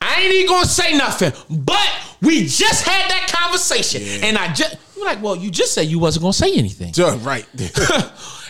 I 0.00 0.20
ain't 0.22 0.34
even 0.34 0.46
gonna 0.48 0.66
say 0.66 0.96
nothing. 0.96 1.32
But 1.48 1.88
we 2.22 2.42
just 2.46 2.86
had 2.86 3.10
that 3.10 3.30
conversation, 3.32 4.02
and 4.24 4.36
I 4.38 4.52
just 4.52 4.76
you're 4.96 5.04
like, 5.06 5.22
well, 5.22 5.36
you 5.36 5.50
just 5.50 5.72
said 5.74 5.86
you 5.86 5.98
wasn't 5.98 6.22
gonna 6.22 6.32
say 6.32 6.52
anything, 6.54 6.92
Yeah, 6.94 7.18
right. 7.22 7.46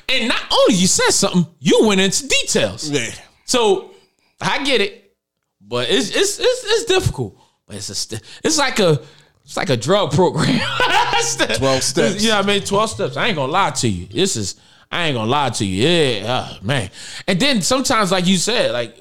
and 0.09 0.29
not 0.29 0.41
only 0.51 0.75
you 0.75 0.87
said 0.87 1.11
something, 1.11 1.47
you 1.61 1.87
went 1.87 2.01
into 2.01 2.27
details. 2.27 2.91
yeah. 2.91 3.11
So 3.45 3.93
I 4.41 4.65
get 4.65 4.81
it, 4.81 5.15
but 5.61 5.89
it's 5.91 6.09
it's 6.11 6.39
it's, 6.39 6.65
it's 6.65 6.85
difficult. 6.85 7.37
But 7.67 7.77
it's 7.77 7.89
a 7.89 7.95
st- 7.95 8.23
it's 8.45 8.59
like 8.59 8.79
a 8.81 9.01
it's 9.45 9.57
like 9.57 9.71
a 9.71 9.77
drug 9.77 10.13
program. 10.13 10.61
12 11.59 11.83
steps. 11.83 12.25
Yeah, 12.25 12.39
I 12.39 12.43
mean 12.43 12.63
twelve 12.63 12.91
steps. 12.91 13.17
I 13.17 13.27
ain't 13.27 13.37
gonna 13.37 13.53
lie 13.53 13.71
to 13.71 13.89
you. 13.89 14.07
This 14.07 14.37
is 14.37 14.57
I 14.91 15.07
ain't 15.07 15.15
gonna 15.15 15.31
lie 15.31 15.51
to 15.51 15.65
you. 15.65 15.87
Yeah, 15.87 16.49
oh, 16.53 16.65
man. 16.65 16.91
And 17.27 17.39
then 17.39 17.63
sometimes, 17.63 18.11
like 18.11 18.27
you 18.27 18.37
said, 18.37 18.73
like 18.73 18.97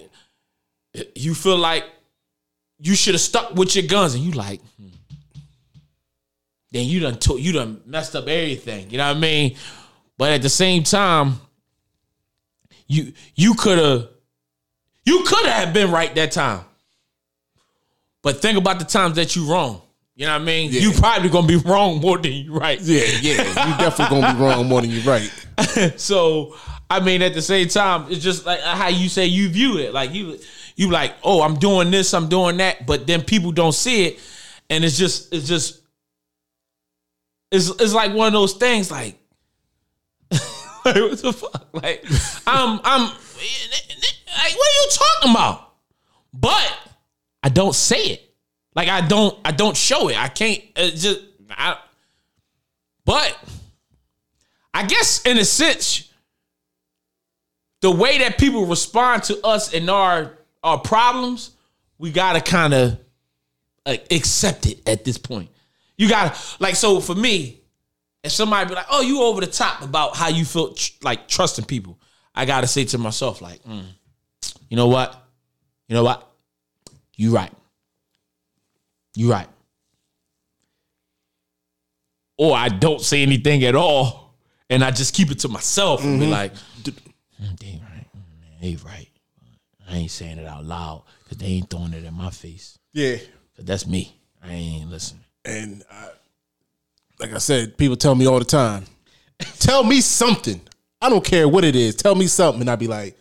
you 1.15 1.33
feel 1.33 1.57
like 1.57 1.85
you 2.79 2.95
should 2.95 3.13
have 3.15 3.21
stuck 3.21 3.55
with 3.55 3.75
your 3.75 3.85
guns, 3.85 4.15
and 4.15 4.23
you 4.23 4.31
like. 4.31 4.61
hmm. 4.77 4.87
Then 6.71 6.85
you 6.85 6.99
done 6.99 7.17
you 7.37 7.51
done 7.51 7.81
messed 7.85 8.15
up 8.15 8.27
everything. 8.27 8.91
You 8.91 8.99
know 8.99 9.07
what 9.07 9.17
I 9.17 9.19
mean? 9.19 9.55
But 10.17 10.31
at 10.33 10.41
the 10.41 10.49
same 10.49 10.83
time, 10.83 11.39
you 12.87 13.13
you 13.35 13.55
could 13.55 13.79
have 13.79 14.09
you 15.05 15.23
could 15.25 15.45
have 15.47 15.73
been 15.73 15.89
right 15.91 16.13
that 16.13 16.31
time. 16.31 16.63
But 18.21 18.41
think 18.41 18.57
about 18.57 18.79
the 18.79 18.85
times 18.85 19.15
that 19.15 19.35
you 19.35 19.49
wrong. 19.49 19.81
You 20.19 20.25
know 20.25 20.33
what 20.33 20.41
I 20.41 20.45
mean? 20.45 20.69
You 20.73 20.91
probably 20.91 21.29
gonna 21.29 21.47
be 21.47 21.55
wrong 21.65 22.01
more 22.01 22.17
than 22.17 22.33
you 22.33 22.51
right. 22.51 22.77
Yeah, 22.81 23.05
yeah. 23.21 23.37
You 23.41 23.77
definitely 23.77 24.19
gonna 24.19 24.33
be 24.33 24.43
wrong 24.43 24.67
more 24.67 24.81
than 24.81 24.89
you're 24.91 25.03
right. 25.03 25.31
So 25.97 26.57
I 26.89 26.99
mean, 26.99 27.21
at 27.21 27.33
the 27.33 27.41
same 27.41 27.69
time, 27.69 28.11
it's 28.11 28.21
just 28.21 28.45
like 28.45 28.59
uh, 28.59 28.75
how 28.75 28.89
you 28.89 29.07
say 29.07 29.27
you 29.27 29.47
view 29.47 29.77
it. 29.77 29.93
Like 29.93 30.13
you, 30.13 30.37
you 30.75 30.91
like, 30.91 31.13
oh, 31.23 31.41
I'm 31.41 31.55
doing 31.55 31.89
this, 31.89 32.13
I'm 32.13 32.27
doing 32.27 32.57
that, 32.57 32.85
but 32.85 33.07
then 33.07 33.21
people 33.21 33.53
don't 33.53 33.71
see 33.71 34.07
it, 34.07 34.19
and 34.69 34.83
it's 34.83 34.97
just, 34.97 35.33
it's 35.33 35.47
just, 35.47 35.83
it's 37.49 37.69
it's 37.69 37.93
like 37.93 38.13
one 38.13 38.27
of 38.27 38.33
those 38.33 38.55
things. 38.55 38.91
Like, 38.91 39.17
like 40.31 40.41
what 40.83 41.17
the 41.17 41.31
fuck? 41.31 41.69
Like, 41.71 42.03
I'm, 42.45 42.81
I'm, 42.83 43.01
like, 43.03 44.55
what 44.55 44.67
are 44.67 44.77
you 44.81 44.89
talking 44.91 45.31
about? 45.31 45.73
But 46.33 46.77
I 47.41 47.47
don't 47.47 47.73
say 47.75 48.03
it. 48.03 48.28
Like 48.75 48.87
I 48.87 49.05
don't, 49.07 49.37
I 49.43 49.51
don't 49.51 49.75
show 49.75 50.09
it. 50.09 50.17
I 50.17 50.27
can't. 50.27 50.61
It's 50.75 51.01
just, 51.01 51.21
I. 51.49 51.77
But 53.05 53.37
I 54.73 54.85
guess 54.85 55.21
in 55.25 55.37
a 55.37 55.45
sense, 55.45 56.09
the 57.81 57.91
way 57.91 58.19
that 58.19 58.37
people 58.37 58.65
respond 58.65 59.23
to 59.23 59.45
us 59.45 59.73
and 59.73 59.89
our 59.89 60.37
our 60.63 60.77
problems, 60.77 61.51
we 61.97 62.11
gotta 62.11 62.41
kind 62.41 62.73
of 62.73 62.99
like 63.85 64.11
accept 64.11 64.65
it 64.67 64.87
at 64.87 65.05
this 65.05 65.17
point. 65.17 65.49
You 65.97 66.07
gotta 66.09 66.37
like 66.59 66.75
so 66.75 66.99
for 66.99 67.15
me, 67.15 67.61
if 68.23 68.31
somebody 68.31 68.69
be 68.69 68.75
like, 68.75 68.85
"Oh, 68.89 69.01
you 69.01 69.21
over 69.23 69.41
the 69.41 69.47
top 69.47 69.81
about 69.81 70.15
how 70.15 70.27
you 70.27 70.45
feel 70.45 70.73
tr- 70.73 70.91
like 71.01 71.27
trusting 71.27 71.65
people," 71.65 71.99
I 72.35 72.45
gotta 72.45 72.67
say 72.67 72.85
to 72.85 72.97
myself 72.97 73.41
like, 73.41 73.63
mm, 73.63 73.85
"You 74.69 74.77
know 74.77 74.87
what? 74.87 75.15
You 75.87 75.95
know 75.95 76.03
what? 76.03 76.29
You 77.15 77.31
right. 77.31 77.51
You 79.15 79.31
right." 79.31 79.47
Or 82.37 82.55
I 82.55 82.69
don't 82.69 83.01
say 83.01 83.21
anything 83.21 83.63
at 83.65 83.75
all, 83.75 84.33
and 84.69 84.83
I 84.83 84.91
just 84.91 85.13
keep 85.13 85.29
it 85.31 85.39
to 85.39 85.49
myself 85.49 86.03
and 86.03 86.19
be 86.19 86.27
like, 86.27 86.53
"Mm, 86.83 87.59
"They 87.59 87.81
right, 87.83 88.07
Mm, 88.15 88.61
they 88.61 88.75
right." 88.77 89.07
I 89.87 89.95
ain't 89.97 90.11
saying 90.11 90.37
it 90.37 90.45
out 90.47 90.63
loud 90.65 91.03
because 91.23 91.37
they 91.37 91.47
ain't 91.47 91.69
throwing 91.69 91.93
it 91.93 92.03
in 92.05 92.13
my 92.13 92.29
face. 92.29 92.77
Yeah. 92.93 93.17
'Cause 93.55 93.65
that's 93.65 93.85
me. 93.87 94.15
I 94.41 94.53
ain't 94.53 94.89
listening. 94.89 95.25
And 95.43 95.83
I, 95.91 96.09
like 97.19 97.33
I 97.33 97.39
said, 97.39 97.77
people 97.77 97.97
tell 97.97 98.15
me 98.15 98.25
all 98.27 98.39
the 98.39 98.45
time, 98.45 98.85
tell 99.59 99.83
me 99.83 99.99
something. 99.99 100.61
I 101.01 101.09
don't 101.09 101.23
care 101.25 101.47
what 101.47 101.63
it 101.65 101.75
is. 101.75 101.95
Tell 101.95 102.15
me 102.15 102.27
something. 102.27 102.61
And 102.61 102.69
I'd 102.69 102.79
be 102.79 102.87
like, 102.87 103.17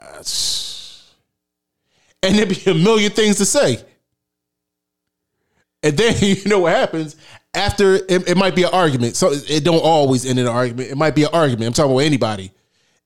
"Ah, 0.00 0.22
sh-" 0.22 1.02
and 2.22 2.36
there'd 2.36 2.48
be 2.48 2.70
a 2.70 2.74
million 2.74 3.12
things 3.12 3.36
to 3.38 3.44
say. 3.44 3.84
And 5.82 5.96
then 5.96 6.14
you 6.20 6.44
know 6.46 6.60
what 6.60 6.74
happens 6.74 7.16
after 7.54 7.94
it, 7.94 8.28
it 8.28 8.36
might 8.36 8.54
be 8.54 8.62
an 8.62 8.70
argument. 8.72 9.16
So 9.16 9.30
it 9.32 9.64
don't 9.64 9.82
always 9.82 10.24
end 10.24 10.38
in 10.38 10.46
an 10.46 10.52
argument. 10.52 10.90
It 10.90 10.96
might 10.96 11.14
be 11.14 11.24
an 11.24 11.30
argument. 11.32 11.66
I'm 11.66 11.72
talking 11.72 11.92
about 11.92 12.04
anybody. 12.04 12.52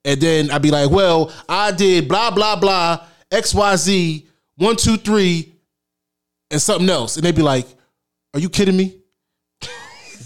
And 0.04 0.20
then 0.20 0.50
I'd 0.50 0.62
be 0.62 0.70
like, 0.70 0.90
well, 0.90 1.32
I 1.48 1.72
did 1.72 2.08
blah, 2.08 2.30
blah, 2.30 2.56
blah, 2.56 3.06
XYZ, 3.30 4.26
one, 4.56 4.76
two, 4.76 4.96
three, 4.96 5.52
and 6.50 6.60
something 6.60 6.88
else. 6.90 7.16
And 7.16 7.24
they'd 7.24 7.34
be 7.34 7.42
like, 7.42 7.66
Are 8.34 8.40
you 8.40 8.50
kidding 8.50 8.76
me? 8.76 8.98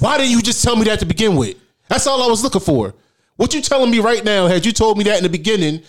Why 0.01 0.19
didn't 0.19 0.33
you 0.33 0.43
just 0.43 0.65
tell 0.65 0.75
me 0.75 0.85
that 0.85 0.99
to 0.99 1.07
begin 1.07 1.37
with? 1.37 1.57
That's 1.89 2.07
all 2.07 2.23
I 2.23 2.27
was 2.27 2.43
looking 2.43 2.61
for. 2.61 2.95
What 3.37 3.55
you 3.55 3.63
telling 3.63 3.91
me 3.91 4.01
right 4.01 4.25
now, 4.25 4.49
had 4.49 4.67
you 4.67 4.73
told 4.73 4.99
me 4.99 5.05
that 5.05 5.19
in 5.19 5.23
the 5.23 5.29
beginning, 5.29 5.83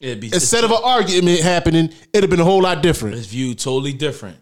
It'd 0.00 0.18
be 0.18 0.28
instead 0.28 0.64
of 0.64 0.70
an 0.70 0.78
argument 0.82 1.40
happening, 1.40 1.92
it'd 2.12 2.22
have 2.22 2.30
been 2.30 2.40
a 2.40 2.44
whole 2.44 2.62
lot 2.62 2.82
different. 2.82 3.16
it's 3.16 3.26
viewed 3.26 3.58
totally 3.58 3.92
different. 3.92 4.38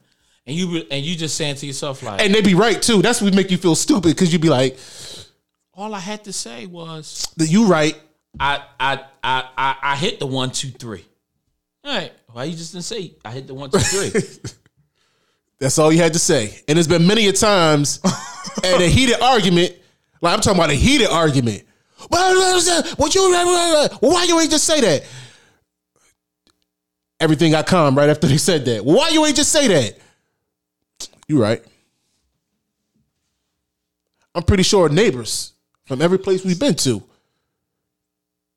And 0.49 0.57
you 0.57 0.83
and 0.91 1.05
you 1.05 1.15
just 1.15 1.37
saying 1.37 1.57
to 1.57 1.67
yourself 1.67 2.03
like, 2.03 2.23
And 2.23 2.35
they'd 2.35 2.43
be 2.43 2.55
right 2.55 2.81
too. 2.81 3.03
That's 3.03 3.21
what 3.21 3.35
make 3.35 3.51
you 3.51 3.59
feel 3.59 3.75
stupid 3.75 4.09
because 4.09 4.33
you'd 4.33 4.41
be 4.41 4.49
like, 4.49 4.79
all 5.75 5.95
I 5.95 5.99
had 5.99 6.25
to 6.25 6.33
say 6.33 6.65
was, 6.65 7.31
You 7.37 7.67
right. 7.67 7.95
I 8.41 8.63
I 8.81 9.01
I 9.23 9.45
I, 9.59 9.77
I 9.83 9.97
hit 9.97 10.19
the 10.21 10.27
one 10.27 10.51
two 10.51 10.71
three. 10.71 11.05
All 11.85 11.95
right, 11.95 12.13
why 12.33 12.45
you 12.45 12.57
just 12.57 12.73
didn't 12.73 12.87
say 12.87 13.13
I 13.27 13.33
hit 13.33 13.47
the 13.47 13.53
one 13.53 13.71
two 13.71 13.79
three? 13.79 14.11
That's 15.61 15.79
all 15.79 15.93
you 15.93 15.99
had 15.99 16.15
to 16.15 16.19
say. 16.19 16.59
And 16.67 16.77
there's 16.79 16.89
been 16.89 17.07
many 17.07 17.27
a 17.29 17.33
times 17.33 18.01
at 18.65 18.81
a 18.81 18.89
heated 18.89 19.21
argument, 19.21 19.77
like 20.23 20.33
I'm 20.33 20.41
talking 20.41 20.59
about 20.59 20.71
a 20.71 20.75
heated 20.75 21.09
argument. 21.09 21.65
What 22.09 23.15
you? 23.15 23.21
Why 24.01 24.25
you 24.25 24.41
ain't 24.41 24.51
just 24.51 24.65
say 24.65 24.81
that? 24.81 25.05
Everything 27.21 27.53
got 27.53 27.67
calm 27.67 27.99
right 27.99 28.09
after 28.09 28.27
they 28.27 28.39
said 28.39 28.65
that. 28.65 28.83
Why 28.83 29.11
you 29.11 29.27
ain't 29.27 29.37
just 29.37 29.53
say 29.53 29.69
that? 29.69 29.99
You 31.29 31.41
right. 31.41 31.63
I'm 34.35 34.43
pretty 34.43 34.63
sure 34.63 34.89
neighbors 34.89 35.53
from 35.85 36.01
every 36.01 36.19
place 36.19 36.45
we've 36.45 36.59
been 36.59 36.75
to 36.77 37.03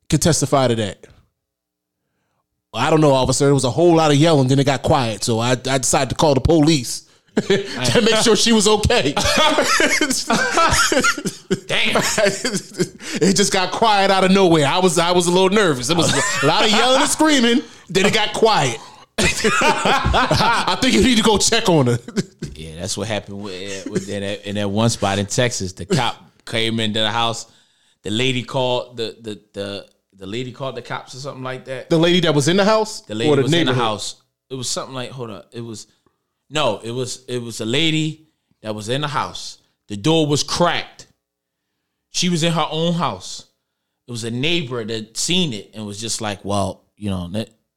can 0.09 0.19
testify 0.19 0.67
to 0.67 0.75
that. 0.75 1.07
I 2.73 2.89
don't 2.89 3.01
know, 3.01 3.11
officer. 3.11 3.45
There 3.45 3.53
was 3.53 3.65
a 3.65 3.71
whole 3.71 3.95
lot 3.95 4.11
of 4.11 4.17
yelling, 4.17 4.47
then 4.47 4.59
it 4.59 4.65
got 4.65 4.81
quiet. 4.81 5.23
So 5.23 5.39
I, 5.39 5.51
I 5.51 5.77
decided 5.77 6.09
to 6.09 6.15
call 6.15 6.33
the 6.33 6.41
police 6.41 7.09
to 7.35 8.01
make 8.01 8.15
sure 8.23 8.35
she 8.35 8.53
was 8.53 8.67
okay. 8.67 9.13
Damn. 11.67 11.95
it 13.21 13.35
just 13.35 13.51
got 13.51 13.71
quiet 13.71 14.11
out 14.11 14.23
of 14.23 14.31
nowhere. 14.31 14.65
I 14.67 14.79
was 14.79 14.97
I 14.97 15.11
was 15.11 15.27
a 15.27 15.31
little 15.31 15.49
nervous. 15.49 15.89
It 15.89 15.97
was 15.97 16.13
a 16.43 16.45
lot 16.45 16.63
of 16.63 16.71
yelling 16.71 17.01
and 17.01 17.09
screaming. 17.09 17.61
Then 17.89 18.05
it 18.05 18.13
got 18.13 18.33
quiet. 18.33 18.79
I 19.17 20.77
think 20.81 20.93
you 20.93 21.03
need 21.03 21.17
to 21.17 21.23
go 21.23 21.37
check 21.37 21.69
on 21.69 21.87
her. 21.87 21.99
Yeah, 22.53 22.75
that's 22.77 22.97
what 22.97 23.07
happened 23.07 23.41
with, 23.41 23.89
with 23.89 24.09
in, 24.09 24.21
that, 24.21 24.47
in 24.47 24.55
that 24.55 24.69
one 24.69 24.89
spot 24.89 25.19
in 25.19 25.25
Texas. 25.25 25.73
The 25.73 25.85
cop 25.85 26.15
came 26.45 26.79
into 26.79 26.99
the 26.99 27.11
house. 27.11 27.51
The 28.03 28.09
lady 28.11 28.43
called 28.43 28.97
the 28.97 29.15
the 29.19 29.41
the 29.53 29.87
the 30.13 30.25
lady 30.27 30.51
called 30.51 30.75
the 30.75 30.81
cops 30.81 31.15
or 31.15 31.17
something 31.17 31.43
like 31.43 31.65
that. 31.65 31.89
The 31.89 31.97
lady 31.97 32.19
that 32.21 32.33
was 32.33 32.47
in 32.47 32.57
the 32.57 32.65
house, 32.65 33.01
The 33.01 33.15
lady 33.15 33.35
the 33.35 33.41
was 33.43 33.53
in 33.53 33.65
the 33.65 33.73
house. 33.73 34.21
It 34.49 34.55
was 34.55 34.69
something 34.69 34.93
like 34.93 35.11
hold 35.11 35.29
up. 35.29 35.49
It 35.53 35.61
was 35.61 35.87
no, 36.49 36.79
it 36.83 36.91
was 36.91 37.25
it 37.25 37.41
was 37.41 37.61
a 37.61 37.65
lady 37.65 38.27
that 38.61 38.75
was 38.75 38.89
in 38.89 39.01
the 39.01 39.07
house. 39.07 39.59
The 39.87 39.97
door 39.97 40.27
was 40.27 40.43
cracked. 40.43 41.07
She 42.11 42.29
was 42.29 42.43
in 42.43 42.51
her 42.53 42.67
own 42.69 42.93
house. 42.93 43.47
It 44.07 44.11
was 44.11 44.23
a 44.23 44.31
neighbor 44.31 44.83
that 44.83 45.17
seen 45.17 45.53
it 45.53 45.71
and 45.73 45.85
was 45.85 45.99
just 45.99 46.21
like, 46.21 46.43
well, 46.43 46.83
you 46.97 47.09
know, 47.09 47.27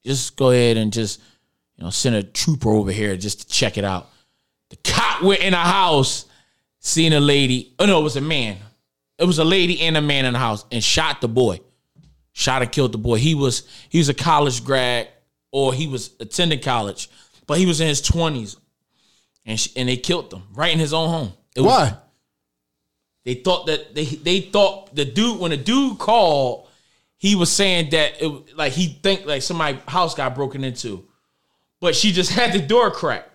just 0.05 0.37
go 0.37 0.51
ahead 0.51 0.77
and 0.77 0.93
just, 0.93 1.21
you 1.77 1.85
know, 1.85 1.91
send 1.91 2.17
a 2.17 2.23
trooper 2.23 2.71
over 2.71 2.93
here 2.93 3.17
just 3.17 3.41
to 3.43 3.49
check 3.49 3.79
it 3.79 3.85
out. 3.85 4.09
The 4.71 4.77
cop 4.85 5.23
went 5.23 5.43
in 5.43 5.53
the 5.53 5.57
house, 5.59 6.27
seen 6.81 7.13
a 7.13 7.21
lady. 7.21 7.75
Oh 7.79 7.87
no, 7.87 8.01
it 8.01 8.03
was 8.05 8.17
a 8.17 8.21
man. 8.21 8.57
It 9.19 9.25
was 9.25 9.39
a 9.39 9.45
lady 9.45 9.81
and 9.81 9.97
a 9.97 10.03
man 10.03 10.25
in 10.25 10.33
the 10.33 10.39
house 10.39 10.65
and 10.73 10.83
shot 10.83 11.21
the 11.21 11.29
boy. 11.29 11.61
Shot 12.33 12.63
and 12.63 12.73
killed 12.73 12.93
the 12.93 12.99
boy. 12.99 13.17
He 13.19 13.35
was 13.35 13.63
he 13.89 13.99
was 13.99 14.09
a 14.09 14.15
college 14.15 14.65
grad 14.65 15.09
or 15.53 15.73
he 15.73 15.87
was 15.87 16.11
attending 16.19 16.61
college, 16.61 17.09
but 17.47 17.59
he 17.59 17.67
was 17.67 17.81
in 17.81 17.87
his 17.87 18.03
twenties, 18.03 18.57
and 19.47 19.59
sh- 19.61 19.69
and 19.77 19.89
they 19.89 19.97
killed 19.97 20.33
him 20.35 20.43
right 20.53 20.73
in 20.73 20.81
his 20.81 20.93
own 20.93 21.09
home. 21.09 21.33
It 21.55 21.61
was- 21.61 21.71
Why? 21.71 21.97
they 23.25 23.35
thought 23.35 23.67
that 23.67 23.95
they 23.95 24.05
they 24.05 24.41
thought 24.41 24.95
the 24.97 25.05
dude 25.05 25.39
when 25.39 25.51
the 25.53 25.57
dude 25.57 25.99
called, 25.99 26.69
he 27.19 27.35
was 27.35 27.51
saying 27.51 27.91
that 27.91 28.23
it 28.23 28.57
like 28.57 28.73
he 28.73 28.99
think 29.03 29.27
like 29.27 29.43
somebody 29.43 29.79
house 29.89 30.15
got 30.15 30.35
broken 30.35 30.65
into, 30.65 31.07
but 31.81 31.95
she 31.95 32.13
just 32.13 32.31
had 32.39 32.53
the 32.53 32.61
door 32.61 32.91
cracked. 32.91 33.31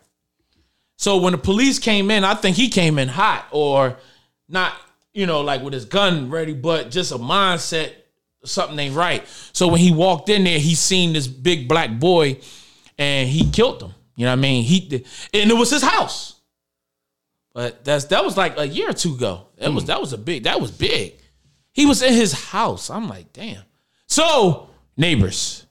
So 0.97 1.17
when 1.17 1.31
the 1.31 1.37
police 1.37 1.79
came 1.79 2.11
in, 2.11 2.23
I 2.23 2.33
think 2.33 2.57
he 2.57 2.69
came 2.69 2.99
in 2.99 3.07
hot 3.07 3.47
or 3.51 3.97
not, 4.49 4.73
you 5.13 5.25
know, 5.25 5.41
like 5.41 5.61
with 5.61 5.73
his 5.73 5.85
gun 5.85 6.29
ready, 6.29 6.53
but 6.53 6.91
just 6.91 7.13
a 7.13 7.17
mindset 7.17 7.93
something 8.43 8.77
ain't 8.79 8.95
right. 8.95 9.25
So 9.53 9.67
when 9.67 9.79
he 9.79 9.91
walked 9.91 10.29
in 10.29 10.43
there, 10.43 10.59
he 10.59 10.75
seen 10.75 11.13
this 11.13 11.27
big 11.27 11.67
black 11.67 11.99
boy, 11.99 12.39
and 12.97 13.29
he 13.29 13.49
killed 13.49 13.81
him. 13.81 13.93
You 14.15 14.25
know 14.25 14.31
what 14.31 14.39
I 14.39 14.41
mean? 14.41 14.63
He 14.63 15.05
and 15.33 15.49
it 15.49 15.57
was 15.57 15.69
his 15.69 15.81
house. 15.81 16.35
But 17.53 17.83
that's 17.83 18.05
that 18.05 18.23
was 18.23 18.37
like 18.37 18.57
a 18.57 18.67
year 18.67 18.89
or 18.89 18.93
two 18.93 19.15
ago. 19.15 19.47
That 19.57 19.73
was 19.73 19.83
hmm. 19.83 19.87
that 19.87 20.01
was 20.01 20.13
a 20.13 20.17
big 20.17 20.43
that 20.43 20.59
was 20.59 20.71
big. 20.71 21.15
He 21.71 21.85
was 21.85 22.01
in 22.01 22.13
his 22.13 22.33
house. 22.33 22.89
I'm 22.89 23.07
like, 23.07 23.31
damn. 23.31 23.63
So 24.19 24.67
neighbors, 24.97 25.65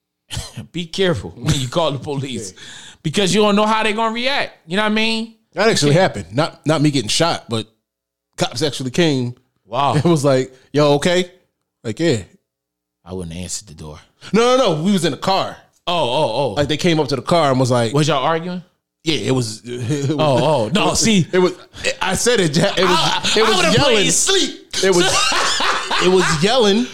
be 0.72 0.86
careful 0.86 1.30
when 1.30 1.58
you 1.58 1.66
call 1.66 1.90
the 1.90 1.98
police 1.98 2.54
because 3.02 3.34
you 3.34 3.40
don't 3.40 3.56
know 3.56 3.66
how 3.66 3.82
they're 3.82 3.92
gonna 3.92 4.14
react. 4.14 4.56
You 4.68 4.76
know 4.76 4.84
what 4.84 4.92
I 4.92 4.94
mean? 4.94 5.34
That 5.54 5.68
actually 5.68 5.94
happened. 5.94 6.32
Not 6.32 6.64
not 6.64 6.80
me 6.80 6.92
getting 6.92 7.08
shot, 7.08 7.46
but 7.48 7.66
cops 8.36 8.62
actually 8.62 8.92
came. 8.92 9.34
Wow. 9.64 9.96
It 9.96 10.04
was 10.04 10.24
like, 10.24 10.54
yo, 10.72 10.94
okay? 10.94 11.32
Like, 11.82 11.98
yeah. 11.98 12.22
I 13.04 13.14
wouldn't 13.14 13.34
answer 13.34 13.64
the 13.64 13.74
door. 13.74 13.98
No, 14.32 14.56
no, 14.56 14.74
no. 14.74 14.82
We 14.84 14.92
was 14.92 15.04
in 15.04 15.10
the 15.10 15.18
car. 15.18 15.56
Oh, 15.84 15.92
oh, 15.92 16.32
oh. 16.34 16.48
Like 16.52 16.68
they 16.68 16.76
came 16.76 17.00
up 17.00 17.08
to 17.08 17.16
the 17.16 17.22
car 17.22 17.50
and 17.50 17.58
was 17.58 17.72
like, 17.72 17.92
was 17.92 18.06
y'all 18.06 18.22
arguing? 18.22 18.62
yeah, 19.02 19.16
it 19.16 19.32
was. 19.32 19.62
It 19.66 20.08
was 20.08 20.10
Oh, 20.10 20.16
oh. 20.20 20.70
No, 20.72 20.94
see. 20.94 21.26
It 21.32 21.38
was. 21.38 21.58
I 22.00 22.14
said 22.14 22.38
it. 22.38 22.56
It 22.56 22.62
was. 22.62 22.76
I- 22.78 23.32
it 23.36 23.42
was 23.42 23.56
would've 23.56 23.74
yelling. 23.74 24.10
sleep. 24.10 24.68
It 24.84 24.94
was. 24.94 25.04
it 26.04 26.12
was 26.12 26.44
yelling, 26.44 26.86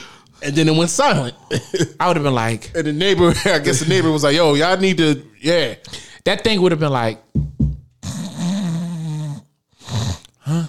and 0.42 0.54
then 0.54 0.68
it 0.68 0.76
went 0.76 0.90
silent. 0.90 1.34
I 2.00 2.08
would 2.08 2.16
have 2.16 2.24
been 2.24 2.34
like, 2.34 2.72
And 2.74 2.86
the 2.86 2.92
neighbor, 2.92 3.28
I 3.44 3.58
guess 3.58 3.80
the 3.80 3.88
neighbor 3.88 4.10
was 4.10 4.24
like, 4.24 4.36
"Yo, 4.36 4.54
y'all 4.54 4.76
need 4.76 4.98
to, 4.98 5.24
yeah." 5.40 5.74
that 6.24 6.44
thing 6.44 6.60
would 6.60 6.72
have 6.72 6.80
been 6.80 6.92
like, 6.92 7.22
huh? 10.38 10.64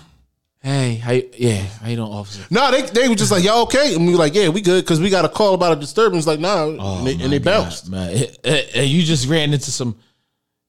Hey, 0.61 0.95
how 0.95 1.11
you, 1.11 1.29
yeah, 1.37 1.61
how 1.81 1.89
you 1.89 1.95
doing, 1.97 2.11
officer? 2.11 2.45
No, 2.49 2.69
they 2.71 2.81
they 2.81 3.09
were 3.09 3.15
just 3.15 3.31
like, 3.31 3.43
"Y'all 3.43 3.63
okay?" 3.63 3.95
And 3.95 4.05
we 4.05 4.13
were 4.13 4.19
like, 4.19 4.35
"Yeah, 4.35 4.49
we 4.49 4.61
good," 4.61 4.83
because 4.83 4.99
we 4.99 5.09
got 5.09 5.25
a 5.25 5.29
call 5.29 5.53
about 5.53 5.77
a 5.77 5.79
disturbance. 5.79 6.27
Like, 6.27 6.39
nah, 6.39 6.67
and 6.67 7.07
they, 7.07 7.13
and 7.13 7.31
they 7.31 7.39
bounced. 7.39 7.89
Man, 7.89 8.13
you 8.13 9.03
just 9.03 9.27
ran 9.27 9.53
into 9.53 9.71
some, 9.71 9.97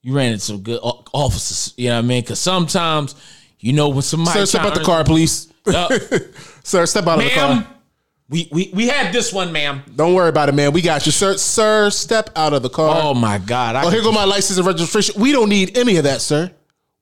you 0.03 0.15
ran 0.15 0.33
into 0.33 0.45
some 0.45 0.63
good 0.63 0.81
officers. 0.83 1.75
You 1.77 1.89
know 1.89 1.97
what 1.97 2.05
I 2.05 2.09
mean? 2.09 2.23
Because 2.23 2.39
sometimes, 2.39 3.15
you 3.59 3.73
know, 3.73 3.89
when 3.89 4.03
somebody 4.03 4.41
Sir, 4.41 4.47
step 4.47 4.63
out 4.63 4.75
the 4.75 4.85
car, 4.85 5.05
please. 5.05 5.53
Uh, 5.67 5.99
Sir, 6.63 6.87
step 6.87 7.07
out 7.07 7.19
of 7.19 7.25
the 7.25 7.31
car. 7.31 7.67
We, 8.31 8.49
we 8.53 8.71
we 8.73 8.87
had 8.87 9.13
this 9.13 9.33
one, 9.33 9.51
ma'am. 9.53 9.83
Don't 9.97 10.15
worry 10.15 10.29
about 10.29 10.49
it, 10.49 10.55
man. 10.55 10.73
We 10.73 10.81
got 10.83 11.05
you, 11.05 11.11
sir. 11.13 11.37
Sir, 11.37 11.91
step 11.91 12.31
out 12.37 12.53
of 12.53 12.63
the 12.63 12.71
car. 12.71 13.01
Oh 13.03 13.13
my 13.13 13.39
God! 13.39 13.75
I 13.77 13.85
Oh, 13.85 13.91
here 13.91 14.03
go 14.03 14.13
my 14.13 14.25
license 14.25 14.57
and 14.57 14.67
registration. 14.67 15.21
We 15.21 15.33
don't 15.33 15.49
need 15.49 15.77
any 15.77 15.97
of 15.97 16.05
that, 16.05 16.21
sir. 16.23 16.51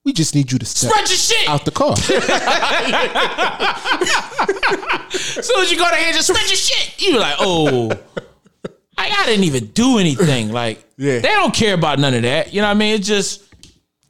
We 0.05 0.12
just 0.14 0.35
need 0.35 0.51
you 0.51 0.59
to 0.59 0.64
step 0.64 0.91
spread 0.91 1.09
your 1.09 1.19
shit. 1.19 1.49
out 1.49 1.64
the 1.67 1.71
car. 1.71 1.93
As 1.93 2.01
soon 5.47 5.61
as 5.61 5.71
you 5.71 5.77
go 5.79 5.88
to 5.88 5.95
hand, 5.97 6.17
just 6.17 6.29
spread 6.29 6.49
your 6.49 6.57
shit. 6.57 7.01
You 7.03 7.12
be 7.12 7.19
like, 7.19 7.35
oh, 7.38 7.91
I, 8.99 9.11
I 9.11 9.27
didn't 9.27 9.45
even 9.45 9.67
do 9.67 9.99
anything. 9.99 10.51
Like, 10.51 10.83
Yeah. 10.97 11.19
they 11.19 11.29
don't 11.29 11.55
care 11.55 11.75
about 11.75 11.99
none 11.99 12.14
of 12.14 12.23
that. 12.23 12.55
You 12.55 12.62
know 12.62 12.69
what 12.69 12.77
I 12.77 12.79
mean? 12.79 12.95
It's 12.95 13.07
just, 13.07 13.43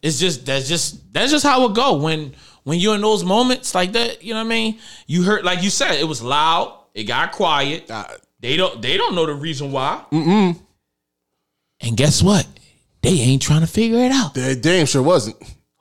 it's 0.03 0.21
just 0.21 0.47
that's 0.47 0.69
just 0.69 1.13
that's 1.13 1.33
just 1.33 1.45
how 1.45 1.69
it 1.69 1.75
go 1.75 1.97
when 1.97 2.33
when 2.63 2.79
you're 2.79 2.95
in 2.95 3.01
those 3.01 3.25
moments 3.25 3.75
like 3.75 3.91
that. 3.93 4.23
You 4.23 4.35
know 4.35 4.41
what 4.41 4.47
I 4.47 4.51
mean? 4.51 4.79
You 5.09 5.25
heard, 5.25 5.45
like 5.45 5.63
you 5.63 5.71
said, 5.71 5.99
it 5.99 6.07
was 6.07 6.23
loud. 6.23 6.78
It 6.99 7.05
got 7.05 7.31
quiet. 7.33 7.89
Uh, 7.91 8.05
they 8.41 8.57
don't 8.57 8.83
they 8.83 8.97
don't 8.97 9.15
know 9.15 9.25
the 9.27 9.35
reason 9.35 9.71
why. 9.71 10.05
Mm-mm. 10.11 10.59
And 11.81 11.97
guess 11.97 12.23
what? 12.23 12.47
They 13.03 13.11
ain't 13.11 13.41
trying 13.43 13.61
to 13.61 13.67
figure 13.69 13.99
it 13.99 14.11
out. 14.11 14.35
That 14.35 14.61
damn 14.63 14.87
sure 14.87 15.03
wasn't. 15.03 15.37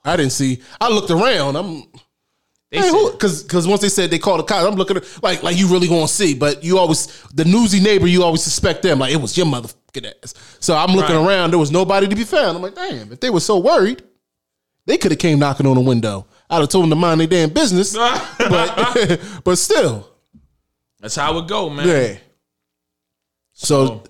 I 0.05 0.15
didn't 0.15 0.31
see. 0.33 0.61
I 0.79 0.89
looked 0.89 1.09
around. 1.09 1.55
I'm 1.55 1.83
They 2.69 2.79
Hey, 2.79 2.89
said. 2.89 3.11
Because 3.13 3.41
because 3.43 3.67
once 3.67 3.81
they 3.81 3.89
said 3.89 4.11
they 4.11 4.19
called 4.19 4.39
the 4.41 4.43
cops, 4.43 4.65
I'm 4.65 4.75
looking 4.75 4.97
at 4.97 5.23
like 5.23 5.41
like 5.41 5.57
you 5.57 5.67
really 5.67 5.87
gonna 5.87 6.07
see, 6.07 6.35
but 6.35 6.63
you 6.63 6.77
always 6.77 7.07
the 7.33 7.45
newsy 7.45 7.79
neighbor, 7.79 8.05
you 8.07 8.23
always 8.23 8.43
suspect 8.43 8.83
them 8.83 8.99
like 8.99 9.11
it 9.11 9.17
was 9.21 9.35
your 9.35 9.47
motherfucking 9.47 10.13
ass. 10.23 10.35
So 10.59 10.75
I'm 10.75 10.91
looking 10.95 11.15
Right. 11.15 11.27
around, 11.27 11.49
there 11.51 11.59
was 11.59 11.71
nobody 11.71 12.07
to 12.07 12.15
be 12.15 12.25
found. 12.25 12.57
I'm 12.57 12.61
like, 12.61 12.75
damn, 12.75 13.11
if 13.11 13.19
they 13.19 13.31
were 13.31 13.39
so 13.39 13.57
worried, 13.57 14.03
they 14.85 14.97
could 14.97 15.11
have 15.11 15.19
came 15.19 15.39
knocking 15.39 15.65
on 15.65 15.75
the 15.75 15.81
window. 15.81 16.27
I'd 16.49 16.59
have 16.59 16.69
told 16.69 16.83
them 16.83 16.91
to 16.91 16.95
mind 16.95 17.19
their 17.21 17.27
damn 17.27 17.49
business, 17.49 17.93
but 18.37 19.19
but 19.43 19.55
still, 19.57 20.07
that's 20.99 21.15
how 21.15 21.37
it 21.37 21.47
go, 21.47 21.69
man. 21.69 21.87
yeah. 21.87 22.17
So 23.53 24.03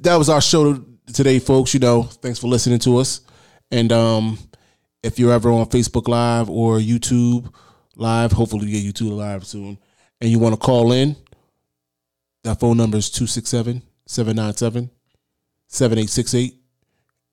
that 0.00 0.16
was 0.16 0.28
our 0.28 0.40
show 0.40 0.82
today, 1.12 1.38
folks. 1.38 1.74
You 1.74 1.80
know, 1.80 2.04
thanks 2.04 2.38
for 2.38 2.46
listening 2.46 2.78
to 2.80 2.98
us. 2.98 3.20
And 3.70 3.92
um, 3.92 4.38
if 5.02 5.18
you're 5.18 5.32
ever 5.32 5.50
on 5.50 5.66
Facebook 5.66 6.08
Live 6.08 6.48
or 6.48 6.78
YouTube 6.78 7.52
Live, 7.96 8.32
hopefully 8.32 8.66
you 8.66 8.82
get 8.82 8.94
YouTube 8.94 9.12
Live 9.12 9.46
soon, 9.46 9.78
and 10.20 10.30
you 10.30 10.38
want 10.38 10.54
to 10.54 10.60
call 10.60 10.92
in, 10.92 11.16
that 12.44 12.60
phone 12.60 12.76
number 12.76 12.96
is 12.96 13.10
267 13.10 13.82
797 14.06 14.90
7868. 15.68 16.54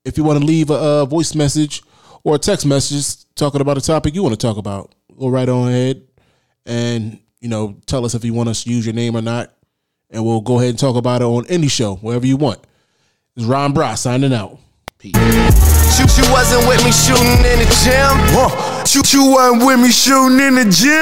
If 0.04 0.18
you 0.18 0.24
want 0.24 0.40
to 0.40 0.44
leave 0.44 0.70
a, 0.70 0.74
uh 0.74 1.04
voice 1.04 1.34
message 1.34 1.82
or 2.24 2.34
a 2.34 2.38
text 2.38 2.66
message 2.66 3.24
talking 3.34 3.60
about 3.60 3.78
a 3.78 3.80
topic 3.80 4.14
you 4.14 4.22
want 4.22 4.38
to 4.38 4.46
talk 4.46 4.56
about, 4.56 4.94
go 5.18 5.28
right 5.28 5.48
on 5.48 5.68
ahead 5.68 6.02
and 6.66 7.18
you 7.42 7.48
know 7.48 7.76
tell 7.86 8.06
us 8.06 8.14
if 8.14 8.24
you 8.24 8.32
want 8.32 8.48
us 8.48 8.64
to 8.64 8.70
use 8.70 8.86
your 8.86 8.94
name 8.94 9.16
or 9.16 9.20
not, 9.20 9.52
and 10.08 10.24
we'll 10.24 10.40
go 10.40 10.58
ahead 10.58 10.70
and 10.70 10.78
talk 10.78 10.96
about 10.96 11.20
it 11.20 11.24
on 11.24 11.44
any 11.48 11.68
show, 11.68 11.96
wherever 11.96 12.26
you 12.26 12.36
want. 12.36 12.60
It's 13.36 13.44
Ron 13.44 13.72
Bra 13.72 13.94
signing 13.94 14.32
out. 14.32 14.58
She, 15.02 15.10
she 16.06 16.22
wasn't 16.30 16.68
with 16.68 16.84
me 16.84 16.92
shooting 16.92 17.42
in 17.42 17.58
the 17.58 17.68
gym. 17.82 18.14
Huh. 18.30 18.84
You, 18.86 19.02
you 19.10 19.32
wasn't 19.32 19.66
with 19.66 19.80
me 19.80 19.90
shooting 19.90 20.38
in 20.38 20.54
the 20.54 20.64
gym. 20.70 20.92